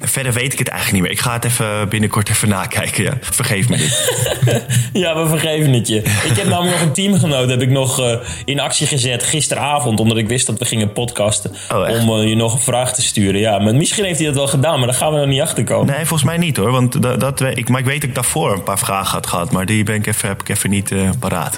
[0.00, 1.18] Verder weet ik het eigenlijk niet meer.
[1.18, 3.04] Ik ga het even binnenkort even nakijken.
[3.04, 3.12] Ja.
[3.20, 4.00] Vergeef me dit.
[4.92, 5.96] Ja, we vergeven het je.
[5.98, 10.00] Ik heb namelijk nog een teamgenoot heb ik nog eh, in actie gezet gisteravond.
[10.00, 11.52] Omdat ik wist dat we gingen podcasten.
[11.72, 13.40] Oh, om eh, je nog een vraag te sturen.
[13.40, 15.64] Ja, maar misschien heeft hij dat wel gedaan, maar daar gaan we nog niet achter
[15.64, 15.86] komen.
[15.86, 16.70] Nee, volgens mij niet hoor.
[16.70, 19.50] Want dat, dat, ik, maar ik weet dat ik daarvoor een paar vragen had gehad.
[19.50, 21.54] Maar die ben ik even, heb ik even niet eh, paraat.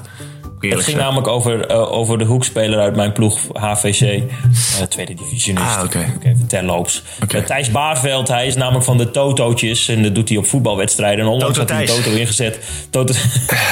[0.61, 1.05] Het ging zeggen.
[1.05, 4.01] namelijk over, eh, over de hoekspeler uit mijn ploeg HVC.
[4.01, 5.77] eh, tweede divisionist.
[5.77, 6.13] Ah, oké.
[6.17, 7.03] Ook Even terloops.
[7.47, 9.89] Thijs Baarveld, hij is namelijk van de Totootjes.
[9.89, 11.25] En dat doet hij op voetbalwedstrijden.
[11.25, 11.97] En onlangs Toto had hij.
[11.97, 12.59] Toto ingezet.
[12.91, 13.15] Toto...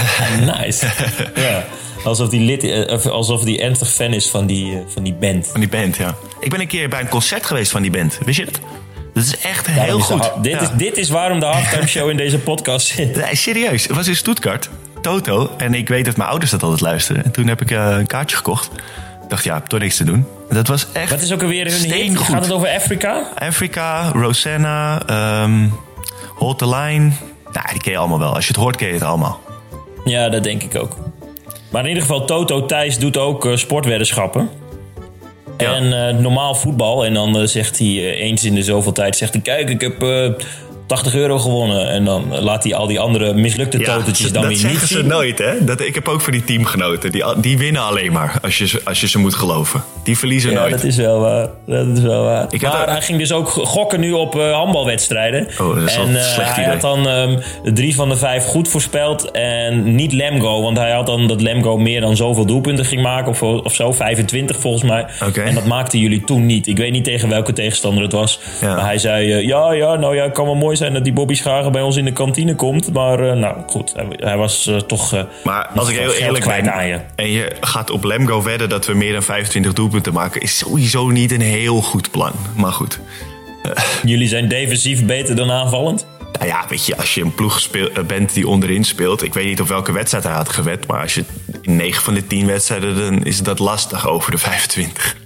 [0.60, 0.86] nice.
[1.34, 1.64] ja.
[2.04, 5.46] Alsof hij lid, alsof hij ernstig fan is van die, van die band.
[5.46, 6.14] Van die band, ja.
[6.40, 8.18] Ik ben een keer bij een concert geweest van die band.
[8.24, 8.60] Wist je dat?
[9.14, 10.42] Dat is echt heel Daarom is de goed.
[10.42, 10.60] dit, Ja.
[10.60, 13.16] is, dit is waarom de halftime show in deze podcast zit.
[13.24, 13.86] Nee, serieus.
[13.86, 14.70] Het was in Stuttgart.
[15.02, 15.50] Toto.
[15.56, 17.24] En ik weet dat mijn ouders dat altijd luisteren.
[17.24, 18.70] En toen heb ik eh, een kaartje gekocht.
[19.22, 20.26] Ik dacht, ja, toch niks te doen.
[20.50, 22.18] Dat was echt Wat is ook alweer hun hit?
[22.18, 23.22] Gaat het over Afrika?
[23.38, 25.68] Africa, Rosanna, ehm
[26.34, 27.10] Hold the Line.
[27.52, 28.34] Nou, die ken je allemaal wel.
[28.34, 29.40] Als je het hoort, ken je het allemaal.
[30.04, 30.96] Ja, dat denk ik ook.
[31.70, 34.50] Maar in ieder geval, Toto Thijs doet ook eh, sportweddenschappen.
[35.64, 37.04] En eh, normaal voetbal.
[37.04, 39.16] En dan eh, zegt hij eh, eens in de zoveel tijd...
[39.16, 40.04] Zegt hij, kijk, ik heb
[40.92, 41.88] 80 euro gewonnen.
[41.88, 44.98] En dan laat hij al die andere mislukte totertjes dan dat weer zeggen niet ze
[44.98, 45.06] zien.
[45.06, 45.64] nooit, hè?
[45.64, 47.12] Dat, ik heb ook voor die teamgenoten.
[47.12, 49.82] Die, die winnen alleen maar als je, ze- als je ze moet geloven.
[50.02, 50.70] Die verliezen Ja, nooit.
[50.70, 51.48] dat is wel waar.
[51.66, 52.46] Dat is wel waar.
[52.50, 55.46] Ik maar hij ging dus ook gokken nu op eh, handbalwedstrijden.
[55.60, 56.72] Oh, dat is en eh, slecht hij idee.
[56.72, 57.38] had dan ehm,
[57.74, 59.30] drie van de vijf goed voorspeld.
[59.30, 60.62] En niet Lemgo.
[60.62, 63.30] Want hij had dan dat Lemgo meer dan zoveel doelpunten ging maken.
[63.30, 65.06] Of, of zo, 25 volgens mij.
[65.44, 66.66] En dat maakten jullie toen niet.
[66.66, 68.38] Ik weet niet tegen welke tegenstander het was.
[68.60, 68.74] Ja.
[68.74, 71.34] Maar hij zei, eh, ja, ja, nou ja, kan wel mooi zijn dat die Bobby
[71.34, 72.92] Schagen bij ons in de kantine komt.
[72.92, 76.46] Maar eh, nou goed, hij, hij was eh, toch eh, Maar als ik heel eerlijk
[76.46, 77.00] ben aan je.
[77.14, 81.08] en je gaat op Lemgo wedden dat we meer dan 25 doelpunten maken, is sowieso
[81.08, 82.32] niet een heel goed plan.
[82.56, 83.00] Maar goed.
[84.02, 86.06] Jullie zijn defensief beter dan aanvallend.
[86.32, 87.68] Nou ja, weet je, als je een ploeg
[88.06, 89.22] bent die onderin speelt.
[89.22, 90.86] Ik weet niet op welke wedstrijd hij had gewed.
[90.86, 91.24] Maar als je
[91.60, 95.16] in 9 van de 10 wedstrijden, dan is dat lastig over de 25.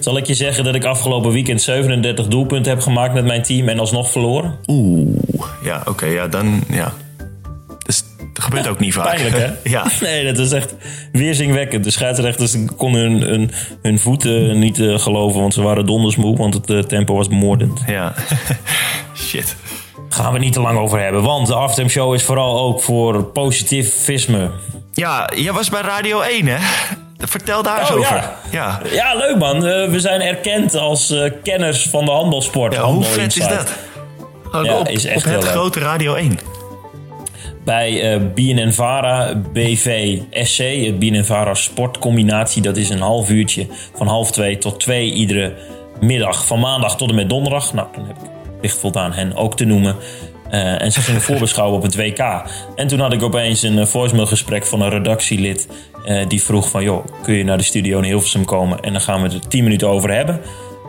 [0.00, 3.68] Zal ik je zeggen dat ik afgelopen weekend 37 doelpunten heb gemaakt met mijn team
[3.68, 4.58] en alsnog verloren?
[4.66, 5.16] Oeh,
[5.62, 6.92] ja, oké, ja, dan, ja.
[7.86, 9.04] Dus, dat gebeurt ook niet vaak.
[9.04, 9.50] Pijnlijk, hè?
[9.70, 9.86] ja.
[10.00, 10.74] Nee, dat is echt
[11.12, 11.84] weerzingwekkend.
[11.84, 13.50] De scheidsrechters konden hun, hun,
[13.82, 17.82] hun voeten niet eh, geloven, want ze waren dondersmoe, want het eh, tempo was bemoordend.
[17.86, 18.14] Ja.
[19.28, 19.56] Shit.
[20.08, 23.24] Gaan we niet te lang over hebben, want de Halftime Show is vooral ook voor
[23.24, 24.50] positivisme.
[24.92, 26.56] Ja, jij was bij Radio 1, hè?
[27.18, 28.16] Vertel daar eens Oh, over.
[28.16, 28.34] ja.
[28.50, 28.80] Ja.
[28.92, 29.66] Ja, leuk man.
[29.66, 32.74] Eh, we zijn erkend als eh, kenners van de handbalsport.
[32.74, 33.72] Ja, hoe vet is dat?
[34.52, 35.50] Ook Ja, op, is echt op het leuk.
[35.50, 36.38] grote Radio 1.
[37.64, 42.62] bij eh BNNVARA BV SC, het BNNVARA sportcombinatie.
[42.62, 45.54] Dat is een half uurtje van half twee tot twee iedere
[46.00, 46.44] middag.
[46.46, 47.72] Van maandag tot en met donderdag.
[47.72, 49.96] Nou, dan heb ik licht voldaan hen ook te noemen.
[50.50, 52.42] En ze gingen voorbeschouwen op het WK.
[52.76, 55.68] En toen had ik opeens een uh, voicemailgesprek van een redactielid.
[56.04, 58.80] Eh, die vroeg van, joh, kun je naar de studio in Hilversum komen?
[58.80, 60.40] En dan gaan we het er tien minuten over hebben.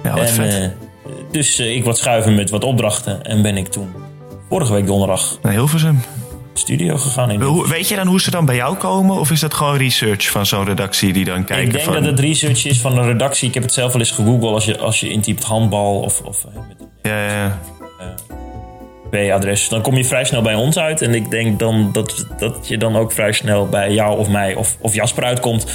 [0.03, 0.53] Ja, wat en, vet.
[0.53, 0.67] eh,
[1.31, 3.23] dus eh, ik wat schuiven met wat opdrachten.
[3.23, 3.89] En ben ik toen
[4.49, 5.99] vorige week donderdag Naar Hilversum.
[6.53, 7.31] studio gegaan.
[7.31, 9.19] In Hoe- Weet je dan hoe ze dan bij jou komen?
[9.19, 11.93] Of is dat gewoon research van zo'n redactie die dan kijken Ik denk van...
[11.93, 13.47] dat het research is van een redactie.
[13.47, 16.45] Ik heb het zelf wel eens gegoogeld als je, als je intypt handbal of, of
[16.67, 17.57] met Ja, ja, ja.
[19.11, 19.69] IP-adres.
[19.69, 21.01] Dan kom je vrij snel bij ons uit.
[21.01, 24.55] En ik denk dan dat, dat je dan ook vrij snel bij jou of mij
[24.55, 25.65] of, of Jasper uitkomt.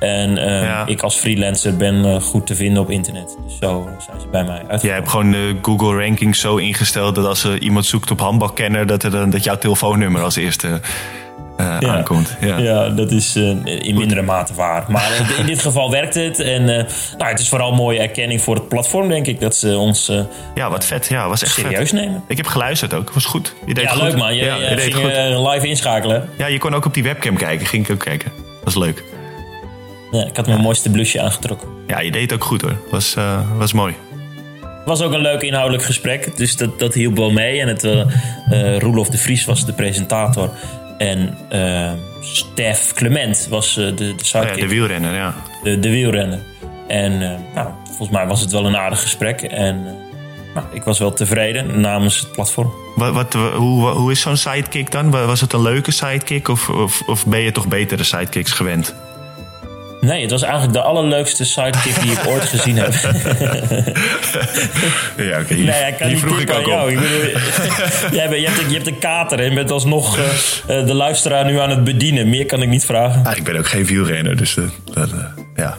[0.00, 0.86] En uh, Ja.
[0.86, 3.36] ik als freelancer ben eh, goed te vinden op internet.
[3.46, 4.86] Dus zo zijn ze bij mij uitgekomen.
[4.86, 8.86] Jij hebt gewoon de Google rankings zo ingesteld dat als er iemand zoekt op handbalkenner,
[8.86, 10.80] dat, er dan, dat jouw telefoonnummer als eerste
[11.56, 11.94] eh, Ja.
[11.94, 12.36] aankomt.
[12.40, 12.58] Ja.
[12.58, 14.84] Ja, dat is eh, in mindere mate waar.
[14.88, 16.40] Maar in dit geval werkt het.
[16.40, 16.84] En eh,
[17.18, 19.40] nou, het is vooral mooie erkenning voor het platform, denk ik.
[19.40, 20.10] Dat ze ons
[20.54, 21.06] Ja, wat vet.
[21.06, 22.00] Ja, was echt serieus vet.
[22.00, 22.22] nemen.
[22.28, 23.12] Ik heb geluisterd ook.
[23.12, 23.54] Was goed.
[23.66, 24.02] Je deed Ja, goed.
[24.02, 24.34] leuk man.
[24.34, 25.52] Je, ja, je je deed ging goed.
[25.52, 26.28] live inschakelen.
[26.38, 27.66] Ja, je kon ook op die webcam kijken.
[27.66, 28.32] Ging ik ook kijken.
[28.64, 29.02] Was leuk.
[30.10, 31.68] Ja, ik had mijn mooiste blusje aangetrokken.
[31.86, 32.76] Ja, je deed het ook goed hoor.
[32.90, 33.16] Was,
[33.58, 33.94] was mooi.
[34.60, 37.60] Het was ook een leuk inhoudelijk gesprek, dus dat, dat hielp wel mee.
[37.60, 38.00] En het, eh
[38.50, 40.50] eh, Roelof de Vries was de presentator.
[40.98, 45.34] En eh Stef Clement was eh, de, de Oh ja, sidekick, de wielrenner, ja.
[45.62, 46.40] de, de wielrenner.
[46.86, 49.42] En eh, nou, volgens mij was het wel een aardig gesprek.
[49.42, 49.84] En
[50.54, 52.72] nou, ik was wel tevreden namens het platform.
[52.96, 55.10] Wat, wat, hoe, hoe is zo'n sidekick dan?
[55.10, 58.94] Was het een leuke sidekick of, of, of ben je toch betere sidekicks gewend?
[60.06, 62.92] Nee, het was eigenlijk de allerleukste sidekick die ik ooit gezien heb.
[65.16, 65.54] Ja, oké.
[65.54, 66.82] Nee, hij kan niet vroeg ik ook aan jou.
[66.82, 66.88] op.
[66.88, 67.20] Ik bedoel,
[68.18, 71.44] jij bent, je, hebt, een- je hebt een kater en bent alsnog eh, de luisteraar
[71.44, 72.28] nu aan het bedienen.
[72.28, 73.24] Meer kan ik niet vragen.
[73.24, 75.18] Ah, ik ben ook geen wielrenner, dus eh, dat, eh,
[75.56, 75.76] ja.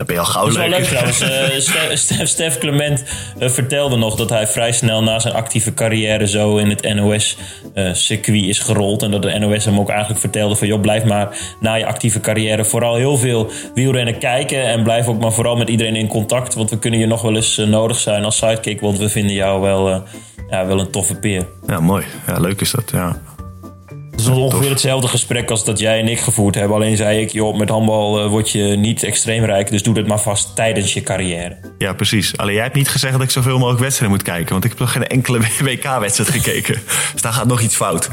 [0.00, 0.78] Dan ben je al gauw Dat is wel leuk.
[0.78, 1.20] leuk trouwens.
[1.30, 3.04] Eh, Ste- Stef, Stef Clement
[3.38, 8.44] eh, vertelde nog dat hij vrij snel na zijn actieve carrière zo in het NOS-circuit
[8.44, 9.02] is gerold.
[9.02, 10.66] En dat de NOS hem ook eigenlijk vertelde van...
[10.66, 14.62] joh, blijf maar na je actieve carrière vooral heel veel wielrennen kijken.
[14.64, 16.54] En blijf ook maar vooral met iedereen in contact.
[16.54, 18.80] Want we kunnen je nog wel eens eh, nodig zijn als sidekick.
[18.80, 20.00] Want we vinden jou wel, eh,
[20.50, 21.46] ja, wel een toffe peer.
[21.66, 22.04] Ja, mooi.
[22.26, 23.20] Ja, leuk is dat, ja.
[24.24, 26.76] Het is ongeveer hetzelfde gesprek als dat jij en ik gevoerd hebben.
[26.76, 29.70] Alleen zei ik, joh, met handbal eh, word je niet extreem rijk.
[29.70, 31.56] Dus doe dit maar vast tijdens je carrière.
[31.78, 32.36] Ja, precies.
[32.36, 34.52] Alleen jij hebt niet gezegd dat ik zoveel mogelijk wedstrijden moet kijken.
[34.52, 36.82] Want ik heb nog geen enkele WK-wedstrijd gekeken.
[37.12, 38.08] Dus daar gaat nog iets fout.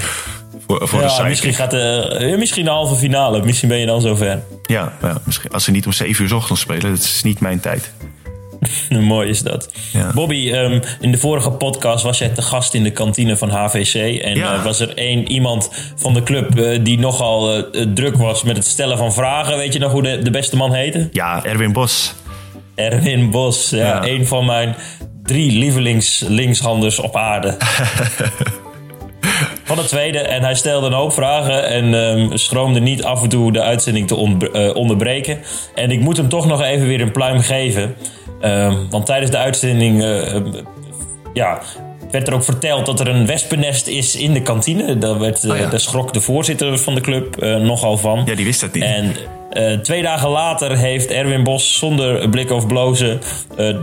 [0.67, 3.43] Voor, voor Ja, misschien, gaat de, eh, misschien de halve finale.
[3.43, 4.43] Misschien ben je dan zover.
[4.65, 7.39] Ja, ja, misschien, als ze niet om 7 uur 's ochtends spelen, dat is niet
[7.39, 7.91] mijn tijd.
[8.99, 9.71] Mooi is dat.
[9.93, 10.11] Ja.
[10.13, 14.19] Bobby, ehm, in de vorige podcast was jij te gast in de kantine van HVC.
[14.21, 14.53] En Ja.
[14.53, 18.57] eh, was er één iemand van de club eh, die nogal eh, druk was met
[18.57, 19.57] het stellen van vragen.
[19.57, 21.09] Weet je nog hoe de, de beste man heette?
[21.11, 22.13] Ja, Erwin Bos.
[22.75, 23.69] Erwin Bos.
[23.69, 24.07] Ja, Ja.
[24.07, 24.75] Een van mijn
[25.23, 27.55] drie lievelings linkshanders op aarde.
[29.63, 30.19] Van de tweede.
[30.19, 31.67] En hij stelde een hoop vragen.
[31.67, 34.15] En ehm, schroomde niet af en toe de uitzending te
[34.73, 35.39] onderbreken.
[35.75, 37.95] En ik moet hem toch nog even weer een pluim geven.
[38.41, 40.01] Ehm, want tijdens de uitzending...
[40.01, 40.43] eh, eh,
[41.33, 41.61] ja,
[42.11, 44.97] werd er ook verteld dat er een wespennest is in de kantine.
[44.97, 45.69] Daar, werd, eh, Oh ja.
[45.69, 48.21] daar schrok de voorzitter van de club nogal van.
[48.25, 48.83] Ja, die wist dat niet.
[48.83, 53.19] En twee dagen later heeft Erwin Bos zonder blik of blozen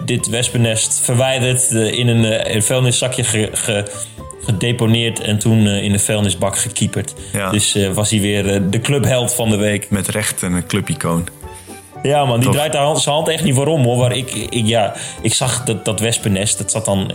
[0.05, 3.85] dit wespennest verwijderd, in een, vuilniszakje ge- ge-
[4.45, 7.14] gedeponeerd en toen in de vuilnisbak gekieperd.
[7.33, 7.51] Ja.
[7.51, 9.90] Dus was hij weer de clubheld van de week.
[9.90, 11.29] Met recht een clubicoon.
[12.11, 12.55] Ja man, die Tof.
[12.55, 13.97] draait daar hand- zijn hand echt niet voor om hoor.
[13.97, 17.11] Waar ik, ik, ja, ik zag dat, dat wespennest, dat zat dan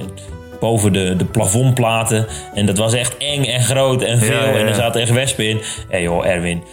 [0.60, 2.28] boven de, de plafondplaten.
[2.54, 4.32] En dat was echt eng en groot en veel.
[4.36, 4.58] Ja, ja, ja.
[4.58, 5.62] En er zaten echt wespen in.
[5.89, 6.63] Hé joh, Erwin,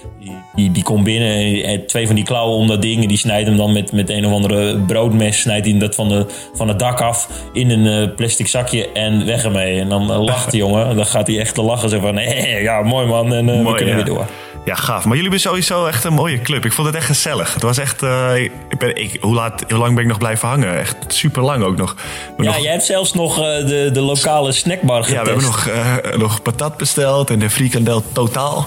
[0.57, 1.63] die, die, komt binnen.
[1.65, 3.03] En twee van die klauwen om dat ding.
[3.03, 5.41] En die snijdt hem dan met, met een of andere broodmes.
[5.41, 7.29] Snijdt hij dat van, de, van het dak af.
[7.53, 9.81] In een eh, plastic zakje en weg ermee.
[9.81, 10.87] En dan eh, lacht die jongen.
[10.87, 11.89] En dan gaat hij echt te lachen.
[11.89, 13.35] Zo van, hé, ja mooi man.
[13.35, 14.05] En eh, we Mooi, kunnen ja.
[14.05, 14.27] weer door.
[14.65, 14.95] Ja, gaaf.
[15.05, 16.65] Maar jullie hebben sowieso echt een mooie club.
[16.65, 17.55] Ik vond het echt gezellig.
[17.55, 18.03] Het was echt...
[18.03, 18.35] eh,
[18.69, 20.79] ik ben, ik, hoe, laat, hoe lang ben ik nog blijven hangen?
[20.79, 21.97] Echt super lang ook nog.
[22.39, 25.17] Ja, nog- jij hebt zelfs nog eh, de, de lokale snackbar getest.
[25.19, 28.65] ja, we hebben nog, eh, nog patat besteld en de frikandel totaal.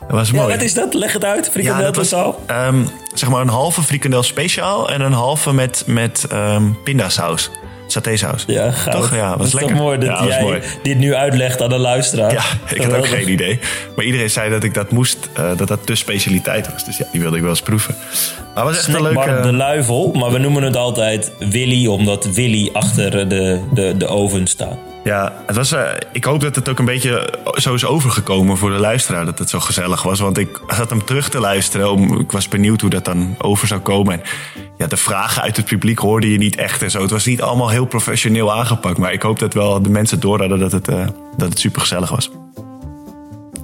[0.00, 0.52] Dat was Ja, mooi.
[0.54, 0.94] wat is dat?
[0.94, 1.29] Leg het uit.
[1.36, 2.40] Ja, Frikandel dat was totaal.
[2.46, 2.82] ehm,
[3.14, 7.50] zeg maar een halve frikandel speciaal en een halve met, met ehm, pindasaus.
[7.86, 8.44] Satésaus.
[8.46, 8.72] Ja.
[8.90, 9.14] Toch?
[9.14, 9.72] Ja, was dat is lekker.
[9.72, 10.60] toch mooi dat Ja, jij mooi.
[10.82, 12.32] dit nu uitlegt aan de luisteraar.
[12.32, 13.58] Ja, ik had ook geen idee.
[13.96, 16.84] Maar iedereen zei dat ik dat moest, eh, dat dat de specialiteit was.
[16.84, 17.94] Dus ja, die wilde ik wel eens proeven.
[18.54, 19.40] Maar het was echt een leuke...
[19.42, 24.46] de Luivel, maar we noemen het altijd Willy, omdat Willy achter de, de, de oven
[24.46, 24.76] staat.
[25.04, 25.82] Ja, het was, eh,
[26.12, 29.24] ik hoop dat het ook een beetje zo is overgekomen voor de luisteraar.
[29.24, 30.20] Dat het zo gezellig was.
[30.20, 31.92] Want ik zat hem terug te luisteren.
[31.92, 34.12] Om, ik was benieuwd hoe dat dan over zou komen.
[34.12, 34.20] En
[34.78, 37.02] ja, de vragen uit het publiek hoorde je niet echt en zo.
[37.02, 38.98] Het was niet allemaal heel professioneel aangepakt.
[38.98, 41.80] Maar ik hoop dat wel de mensen door hadden dat het, eh, dat het super
[41.80, 42.30] gezellig was.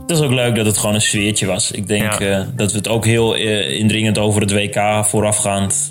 [0.07, 1.70] Het is ook leuk dat het gewoon een sfeertje was.
[1.70, 2.18] Ik denk Ja.
[2.18, 3.35] eh, dat we het ook heel
[3.68, 5.90] indringend over het WK voorafgaand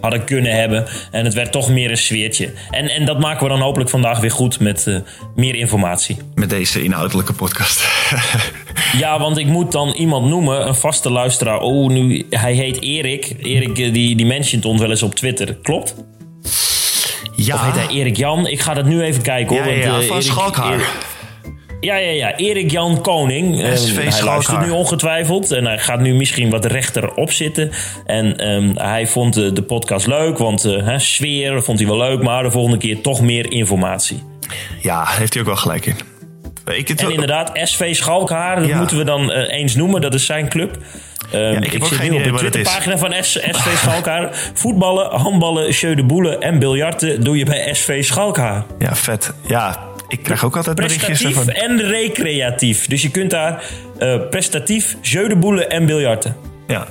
[0.00, 0.86] hadden kunnen hebben.
[1.10, 2.52] En het werd toch meer een sfeertje.
[2.70, 4.96] En, en dat maken we dan hopelijk vandaag weer goed met eh,
[5.36, 6.16] meer informatie.
[6.34, 7.86] Met deze inhoudelijke podcast.
[8.98, 11.60] Ja, want ik moet dan iemand noemen, een vaste luisteraar.
[11.60, 13.34] Oh, nu, hij heet Erik.
[13.38, 15.54] Erik eh, die, die mentioned ons wel eens op Twitter.
[15.62, 15.94] Klopt?
[17.36, 18.46] ja, Of heet hij Erik Jan?
[18.46, 19.66] Ik ga dat nu even kijken hoor.
[19.66, 20.72] Ja, ja, want, eh, van Erik- Schalkhaar.
[20.72, 21.06] Erik-
[21.80, 22.36] Ja, ja, ja.
[22.36, 23.54] Erik Jan Koning.
[23.54, 25.50] Uh, hij luistert nu ongetwijfeld.
[25.50, 27.70] En hij gaat nu misschien wat rechter opzitten.
[28.06, 30.38] En um, hij vond de, de, podcast leuk.
[30.38, 32.22] Want uh, sfeer vond hij wel leuk.
[32.22, 34.22] Maar de volgende keer toch meer informatie.
[34.80, 35.96] Ja, heeft hij ook wel gelijk in.
[36.74, 40.00] Ik het en inderdaad, SV Schalkhaar, dat moeten we dan uh, eens noemen.
[40.00, 40.78] Dat is zijn club.
[41.34, 44.50] Um, ja, ik, ik zit nu op de Twitterpagina van S SV Schalkhaar.
[44.54, 48.64] Voetballen, handballen, jeu de boelen en biljarten doe je bij SV Schalkhaar.
[48.78, 49.32] Ja, vet.
[49.46, 51.48] Ja, ik krijg ook altijd berichtjes ervan.
[51.48, 52.86] en recreatief.
[52.86, 53.64] Dus je kunt daar
[53.98, 56.36] uh, prestatief, jeu de en biljarten.
[56.66, 56.86] Ja,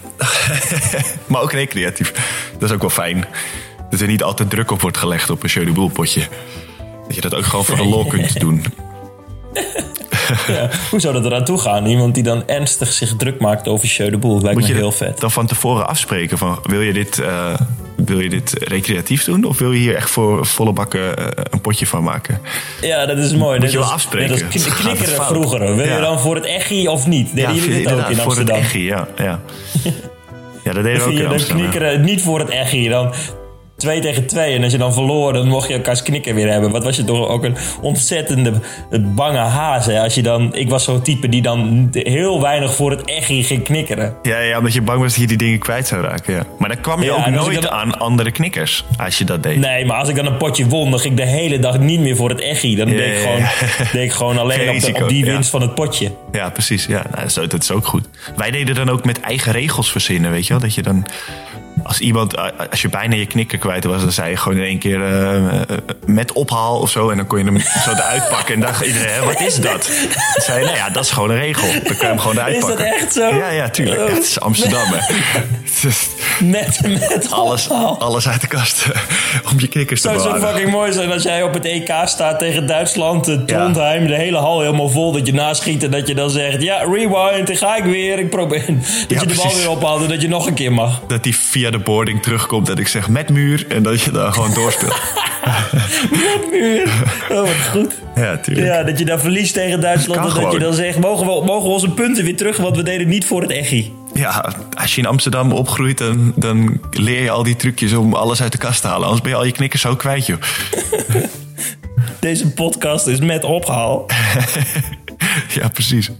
[1.27, 2.12] maar ook recreatief.
[2.60, 3.25] Dat is ook wel fijn.
[3.89, 6.21] Dat er niet altijd druk op wordt gelegd op een jeu de potje.
[7.08, 8.63] Dat je dat ook gewoon voor de lol kunt doen.
[10.47, 11.86] ja, hoe zou dat eraan toe gaan?
[11.86, 14.41] Iemand die dan ernstig zich druk maakt over Show de Boel.
[14.41, 15.19] Lijkt Moet me heel vet.
[15.19, 17.53] Dan van tevoren afspreken van wil je dit, uh,
[18.07, 19.43] wil je dit recreatief doen?
[19.43, 22.41] Of wil je hier echt voor volle bakken uh, een potje van maken?
[22.81, 23.59] Ja, dat is mooi.
[23.59, 24.31] Moet je wel afspreken.
[24.31, 25.75] Net als knikkeren vroeger.
[25.75, 25.95] Wil ja.
[25.95, 27.35] je dan voor het echi of niet?
[27.35, 28.31] Deden ja, jullie dit ook in Amsterdam?
[28.31, 29.07] Voor het echi, ja.
[29.17, 29.39] ja.
[30.63, 31.57] Ja, dat deden we ook in Amsterdam.
[31.57, 32.89] knikkeren niet voor het echi.
[32.89, 33.13] Dan
[33.77, 34.55] 2 tegen 2.
[34.55, 36.71] En als je dan verloor, dan mocht je elkaars knikken weer hebben.
[36.71, 38.53] Wat was je toch ook een ontzettende
[39.15, 39.85] bange haas.
[39.85, 40.01] Hè?
[40.01, 43.63] Als je dan, ik was zo'n type die dan heel weinig voor het echt ging
[43.63, 44.15] knikkeren.
[44.21, 46.33] Ja, ja, omdat je bang was dat je die dingen kwijt zou raken.
[46.33, 46.43] Ja.
[46.57, 49.57] Maar dan kwam je ook nooit aan andere knikkers als je dat deed.
[49.57, 51.99] Nee, maar als ik dan een potje won, dan ging ik de hele dag niet
[51.99, 52.75] meer voor het echi.
[52.75, 53.41] Dan deed, ik gewoon,
[53.93, 56.11] deed ik gewoon alleen op, de, op, die winst van het potje.
[56.31, 56.85] Ja, precies.
[56.85, 58.05] Ja, nou, dat is ook goed.
[58.35, 60.61] Wij deden dan ook met eigen regels verzinnen, weet je wel?
[60.61, 61.05] Dat je dan
[61.83, 64.63] als iemand, eh, als je bijna je knikker kwijt was, dan zei je gewoon in
[64.63, 65.43] één keer uh,
[66.05, 67.09] met ophaal of zo.
[67.09, 68.53] En dan kon je hem zo eruit pakken.
[68.53, 69.89] En dacht iedereen, wat is dat?
[70.33, 71.67] Dan zei je, nou ja, dat is gewoon een regel.
[71.71, 72.85] Dan kun je hem gewoon eruit pakken.
[72.85, 73.35] Is dat echt zo?
[73.35, 74.07] Ja, ja, tuurlijk.
[74.07, 74.99] Ja, het is Amsterdam, hè.
[76.39, 78.85] met, met alles, alles uit de kast
[79.51, 80.31] om je knikkers te bewaren.
[80.31, 84.01] Het zou zo fucking mooi zijn als jij op het EK staat tegen Duitsland, Trondheim,
[84.01, 84.07] ja.
[84.07, 85.11] de hele hal helemaal vol.
[85.11, 88.19] Dat je naschiet en dat je dan zegt, ja, rewind, dan ga ik weer.
[88.19, 88.65] Ik probeer.
[89.07, 91.01] Dat je de bal weer ophaalt en dat je nog een keer mag.
[91.07, 94.12] Dat die via de de boarding terugkomt dat ik zeg met muur en dat je
[94.12, 95.01] daar gewoon doorspeelt.
[96.12, 96.89] met muur.
[97.30, 97.93] Oh, wat goed.
[98.15, 98.67] Ja, tuurlijk.
[98.67, 101.67] Ja, dat je dan verliest tegen Duitsland en dat je dan zegt, mogen we, mogen
[101.67, 103.91] we onze punten weer terug, want we deden niet voor het echi.
[104.13, 108.41] Ja, als je in Amsterdam opgroeit, dan, dan leer je al die trucjes om alles
[108.41, 109.03] uit de kast te halen.
[109.03, 110.38] Anders ben je al je knikkers zo kwijt, joh.
[112.19, 114.06] Deze podcast is met ophaal.
[115.60, 116.12] ja, precies.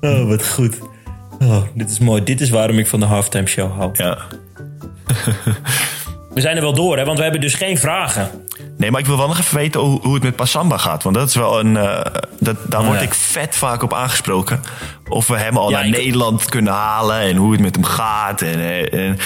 [0.00, 0.78] Oh, wat goed.
[1.38, 2.24] Oh, dit is mooi.
[2.24, 3.90] Dit is waarom ik van de halftime show hou.
[3.92, 4.18] Ja.
[6.34, 7.04] We zijn er wel door, hè?
[7.04, 8.30] want we hebben dus geen vragen.
[8.76, 11.02] Nee, maar ik wil wel nog even weten hoe, hoe het met Passamba gaat.
[11.02, 11.74] Want dat is wel een.
[11.74, 12.00] Uh,
[12.38, 14.60] dat, daar word ik vet vaak op aangesproken.
[15.08, 18.42] Of we hem al naar Nederland kunnen halen en hoe het met hem gaat.
[18.42, 19.18] En, eh, en,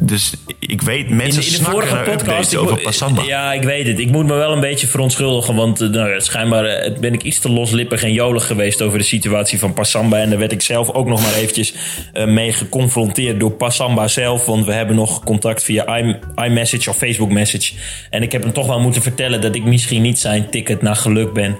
[0.00, 3.22] dus ik weet, mensen in, in de vorige podcast over Passamba.
[3.22, 3.98] Ja, ik weet het.
[3.98, 5.54] Ik moet me wel een beetje verontschuldigen.
[5.54, 9.04] Want uh, nou, schijnbaar uh, ben ik iets te loslippig en jolig geweest over de
[9.04, 10.18] situatie van Passamba.
[10.18, 11.74] En daar werd ik zelf ook nog maar eventjes
[12.14, 14.44] uh, mee geconfronteerd door Passamba zelf.
[14.46, 16.02] Want we hebben nog contact via
[16.34, 17.72] iMessage of Facebook Message.
[18.10, 20.96] En ik heb hem toch wel moeten vertellen dat ik misschien niet zijn ticket naar
[20.96, 21.56] geluk ben.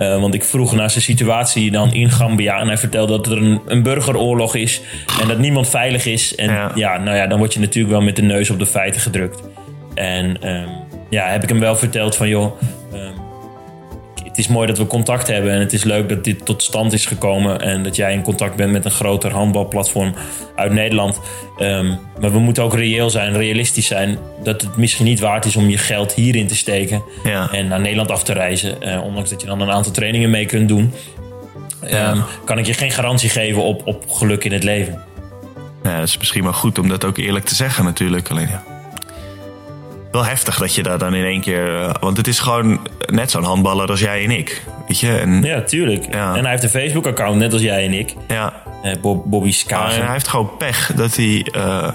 [0.00, 2.60] Uh, want ik vroeg naar zijn situatie dan in Gambia.
[2.60, 4.80] En hij vertelde dat er een, een burgeroorlog is.
[5.20, 6.34] En dat niemand veilig is.
[6.34, 6.72] En ja.
[6.74, 6.98] ja.
[6.98, 9.42] nou ja, dan word je natuurlijk wel met de neus op de feiten gedrukt.
[9.94, 10.68] En um,
[11.10, 12.60] ja, heb ik hem wel verteld van joh.
[12.92, 13.19] Um, het
[14.40, 15.52] is mooi dat we contact hebben.
[15.52, 17.60] En het is leuk dat dit tot stand is gekomen.
[17.60, 20.14] En dat jij in contact bent met een groter handbalplatform
[20.56, 21.20] uit Nederland.
[21.58, 24.18] Um, maar we moeten ook reëel zijn, realistisch zijn.
[24.42, 27.02] Dat het misschien niet waard is om je geld hierin te steken.
[27.24, 27.50] Ja.
[27.52, 28.76] En naar Nederland af te reizen.
[28.82, 30.94] Uh, ondanks dat je dan een aantal trainingen mee kunt doen.
[31.86, 32.10] Ja.
[32.10, 35.02] Um, kan ik je geen garantie geven op, op geluk in het leven.
[35.82, 38.30] Ja, dat is misschien wel goed om dat ook eerlijk te zeggen natuurlijk.
[38.30, 38.69] Alleen ja
[40.10, 41.80] wel heftig dat je daar dan in één keer.
[41.80, 44.64] Uh, want het is gewoon net zo'n handballer als jij en ik.
[44.88, 45.18] Weet je?
[45.18, 46.14] En, ja, tuurlijk.
[46.14, 46.34] Ja.
[46.34, 48.14] En hij heeft een Facebook-account, net als jij en ik.
[48.28, 48.62] Ja.
[48.84, 49.94] Uh, Bob, Bobby Skagen.
[49.94, 51.88] En hij heeft gewoon pech dat hij uh,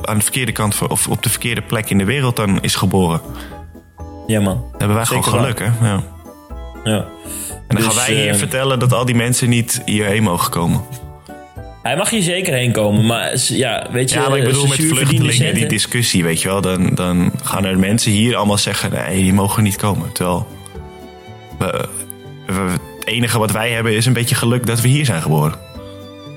[0.00, 3.20] aan de verkeerde kant of op de verkeerde plek in de wereld dan is geboren.
[4.26, 4.54] Ja, man.
[4.54, 5.88] Dan hebben wij gewoon geluk, hè?
[5.88, 6.02] Ja.
[6.84, 7.04] ja.
[7.68, 10.84] En dan dus, gaan wij hier vertellen dat al die mensen niet hierheen mogen komen.
[11.84, 14.18] Hij mag hier zeker heen komen, maar ja, weet je...
[14.18, 16.60] Ja, maar ik bedoel met vluchtelingen, die discussie, weet je wel.
[16.60, 20.12] Dan, dan gaan er mensen hier allemaal zeggen, nee, die mogen niet komen.
[20.12, 20.46] Terwijl
[21.58, 21.88] we,
[22.98, 25.54] het enige wat wij hebben is een beetje geluk dat we hier zijn geboren.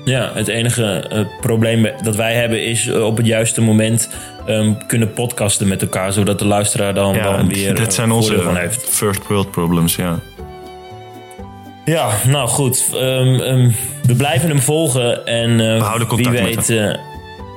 [0.04, 4.08] Ja, het enige uh, probleem dat wij hebben is uh, op het juiste moment
[4.48, 7.74] um, kunnen podcasten met elkaar, zodat de luisteraar dan, ja, dan weer.
[7.74, 8.88] Dat zijn onze van heeft.
[8.88, 10.20] first world problems, ja.
[11.88, 12.90] Ja, nou goed.
[12.94, 15.26] Um, um, we blijven hem volgen.
[15.26, 16.94] En uh, we houden contact wie weet, uh,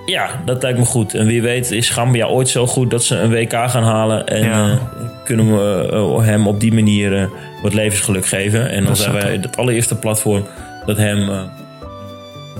[0.05, 1.13] ja, dat lijkt me goed.
[1.13, 4.27] En wie weet is Gambia ooit zo goed dat ze een WK gaan halen.
[4.27, 4.67] En ja.
[4.67, 4.75] uh,
[5.23, 7.29] kunnen we hem op die manier
[7.61, 8.69] wat levensgeluk geven.
[8.69, 10.45] En dan zijn wij het allereerste platform
[10.85, 11.41] dat hem eh,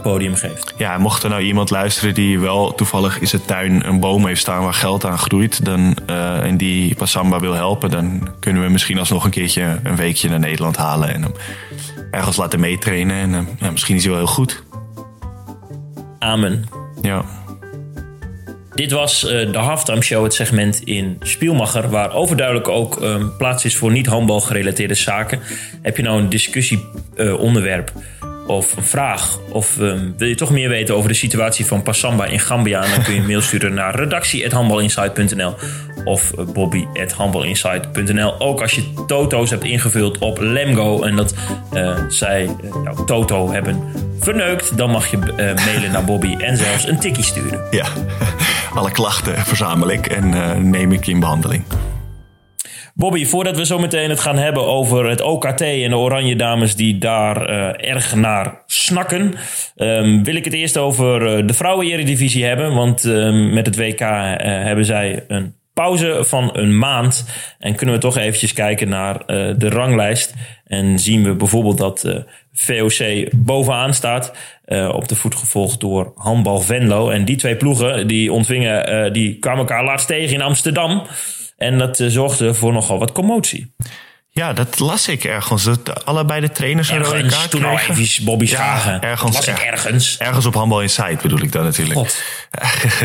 [0.01, 0.73] podium geeft.
[0.77, 4.41] Ja, mocht er nou iemand luisteren die wel toevallig in zijn tuin een boom heeft
[4.41, 5.65] staan waar geld aan groeit.
[5.65, 9.95] Dan, eh, en die Passamba wil helpen, dan kunnen we misschien alsnog een keertje een
[9.95, 11.13] weekje naar Nederland halen.
[11.13, 11.33] En hem
[12.11, 13.33] ergens laten meetrainen.
[13.33, 14.63] En ja, misschien is hij wel heel goed.
[16.19, 16.65] Amen.
[17.01, 17.25] Ja.
[18.75, 23.65] Dit was eh, de Halftime Show, het segment in Spielmacher, waar overduidelijk ook ehm, plaats
[23.65, 25.39] is voor niet-handbal gerelateerde zaken.
[25.81, 27.91] Heb je nou een discussieonderwerp
[28.47, 32.25] of een vraag, of ehm, wil je toch meer weten over de situatie van Passamba
[32.25, 35.55] in Gambia, dan kun je een mail sturen naar redactie.handbalinsight.nl
[36.03, 38.39] of eh, bobby.handbalinsight.nl.
[38.39, 41.33] Ook als je toto's hebt ingevuld op Lemgo en dat
[41.71, 43.83] eh, zij eh, jouw toto hebben
[44.19, 45.17] verneukt, dan mag je
[45.65, 47.59] mailen naar Bobby en zelfs een tikkie sturen.
[47.71, 47.85] ja,
[48.75, 51.63] alle klachten verzamel ik en neem ik in behandeling.
[53.01, 56.75] Bobby, voordat we zo meteen het gaan hebben over het OKT en de Oranje Dames
[56.75, 59.33] die daar eh, erg naar snakken,
[59.75, 62.73] ehm, wil ik het eerst over eh, de vrouwen-eredivisie hebben.
[62.73, 67.25] Want ehm, met het WK eh, hebben zij een pauze van een maand.
[67.59, 69.25] En kunnen we toch eventjes kijken naar
[69.57, 70.33] de ranglijst.
[70.65, 72.15] En zien we bijvoorbeeld dat eh,
[72.53, 74.33] VOC bovenaan staat.
[74.91, 77.09] op de voet gevolgd door Handbal Venlo.
[77.09, 81.03] En die twee ploegen die ontvingen, die kwamen elkaar laatst tegen in Amsterdam.
[81.61, 83.73] En dat eh, zorgde voor nogal wat commotie.
[84.29, 85.63] Ja, dat las ik ergens.
[85.63, 87.95] Dat allebei de trainers een rode kaart toen kregen.
[87.97, 89.01] even Bobby Ja, Schagen.
[89.01, 90.17] ergens, Dat las ik er- ergens.
[90.17, 91.97] Ergens op Handbal Insight bedoel ik dan natuurlijk.
[91.99, 92.21] God.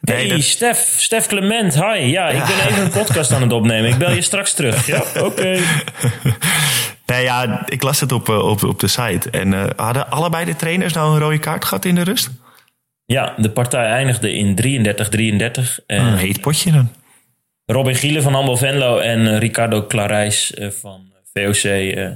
[0.00, 1.98] nee, hey, dat- Stef, Stef Clement, hi.
[1.98, 3.90] Ja, ik ben even een podcast aan het opnemen.
[3.90, 4.86] Ik bel je straks terug.
[4.86, 5.58] Ja, oké.
[7.06, 9.30] Nee, ja, ik las het op, eh, op, op de site.
[9.30, 12.30] En eh, hadden allebei de trainers nou een rode kaart gehad in de rust?
[13.04, 15.78] Ja, de partij eindigde in 33-33.
[15.86, 16.90] En Een heet potje dan.
[17.72, 21.54] Robin Gielen van Handbal Venlo en eh, Ricardo Clarijs eh, van VOC...
[21.54, 22.08] eh,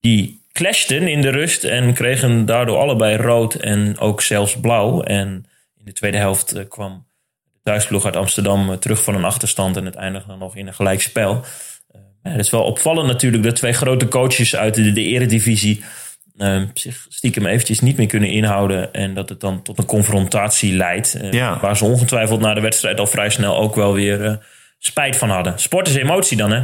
[0.00, 5.02] die clashten in de rust en kregen daardoor allebei rood en ook zelfs blauw.
[5.02, 5.46] En
[5.78, 7.06] in de tweede helft kwam
[7.52, 9.76] de thuisploeg uit Amsterdam terug van een achterstand...
[9.76, 11.44] en het eindigde dan nog in een gelijkspel.
[12.22, 15.84] Ja, het is wel opvallend natuurlijk dat twee grote coaches uit de, de eredivisie...
[16.74, 18.92] zich stiekem eventjes niet meer kunnen inhouden...
[18.92, 21.18] en dat het dan tot een confrontatie leidt.
[21.30, 21.60] Ja.
[21.60, 24.40] Waar ze ongetwijfeld na de wedstrijd al vrij snel ook wel weer...
[24.86, 25.58] Spijt van hadden.
[25.58, 26.62] Sport is emotie dan, hè?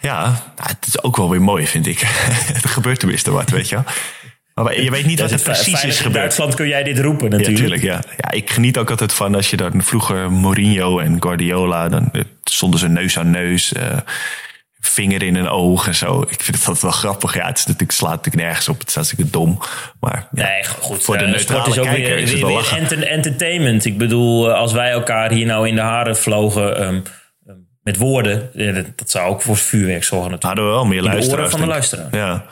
[0.00, 0.22] Ja,
[0.56, 2.00] nou, het is ook wel weer mooi, vind ik.
[2.62, 3.84] er gebeurt tenminste wat, weet je wel.
[4.64, 6.14] Maar je weet niet wat er is precies is in gebeurd.
[6.14, 7.58] Duitsland kun jij dit roepen natuurlijk.
[7.58, 8.00] tuurlijk, ja.
[8.16, 8.30] ja.
[8.30, 11.88] Ik geniet ook altijd van als je dan vroeger Mourinho en Guardiola...
[11.88, 13.96] dan eh, stonden ze neus aan neus, eh,
[14.80, 16.20] vinger in een oog en zo.
[16.22, 17.34] Ik vind het altijd wel grappig.
[17.34, 18.78] Ja, het is natuurlijk, slaat natuurlijk nergens op.
[18.78, 19.58] Het is hartstikke dom.
[20.00, 21.02] Maar ja, Nee, goed.
[21.02, 23.84] voor de eh, neutrale sport is ook kijker weer, is het weer, wel entertainment.
[23.84, 27.00] Ik bedoel, als wij elkaar hier nou in de haren vlogen ehm,
[27.86, 30.44] met woorden, eh, dat, zou ook voor vuurwerk zorgen natuurlijk.
[30.44, 31.38] hadden we wel meer de luisteraars.
[31.38, 32.08] oren van de luisteraar.
[32.10, 32.44] Ja.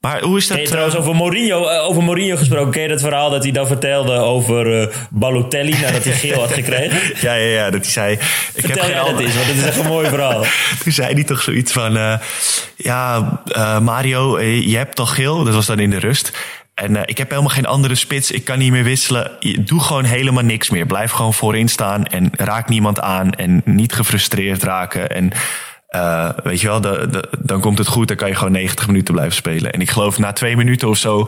[0.00, 0.56] Maar hoe is dat...
[0.56, 2.72] Ken je eh, trouwens over Mourinho, eh, over Mourinho gesproken?
[2.72, 7.00] Ken je dat verhaal dat hij dan vertelde over Balotelli nadat hij geel had gekregen?
[7.26, 8.12] ja, ja, ja, dat hij zei...
[8.12, 10.44] Ik heb Vertel geen jij dat eens, want het is echt een mooi verhaal.
[10.82, 12.18] Toen zei hij toch zoiets van...
[12.76, 13.40] ja,
[13.82, 15.44] Mario, je hebt toch geel?
[15.44, 16.32] Dat was dan in de rust.
[16.78, 18.30] En eh, ik heb helemaal geen andere spits.
[18.30, 19.30] Ik kan niet meer wisselen.
[19.60, 20.86] Doe gewoon helemaal niks meer.
[20.86, 23.32] Blijf gewoon voorin staan en raak niemand aan.
[23.32, 25.10] En niet gefrustreerd raken.
[25.10, 25.30] En
[25.88, 28.08] eh, weet je wel, de, de- dan komt het goed.
[28.08, 29.72] Dan kan je gewoon 90 minuten blijven spelen.
[29.72, 31.26] En ik geloof na twee minuten of zo...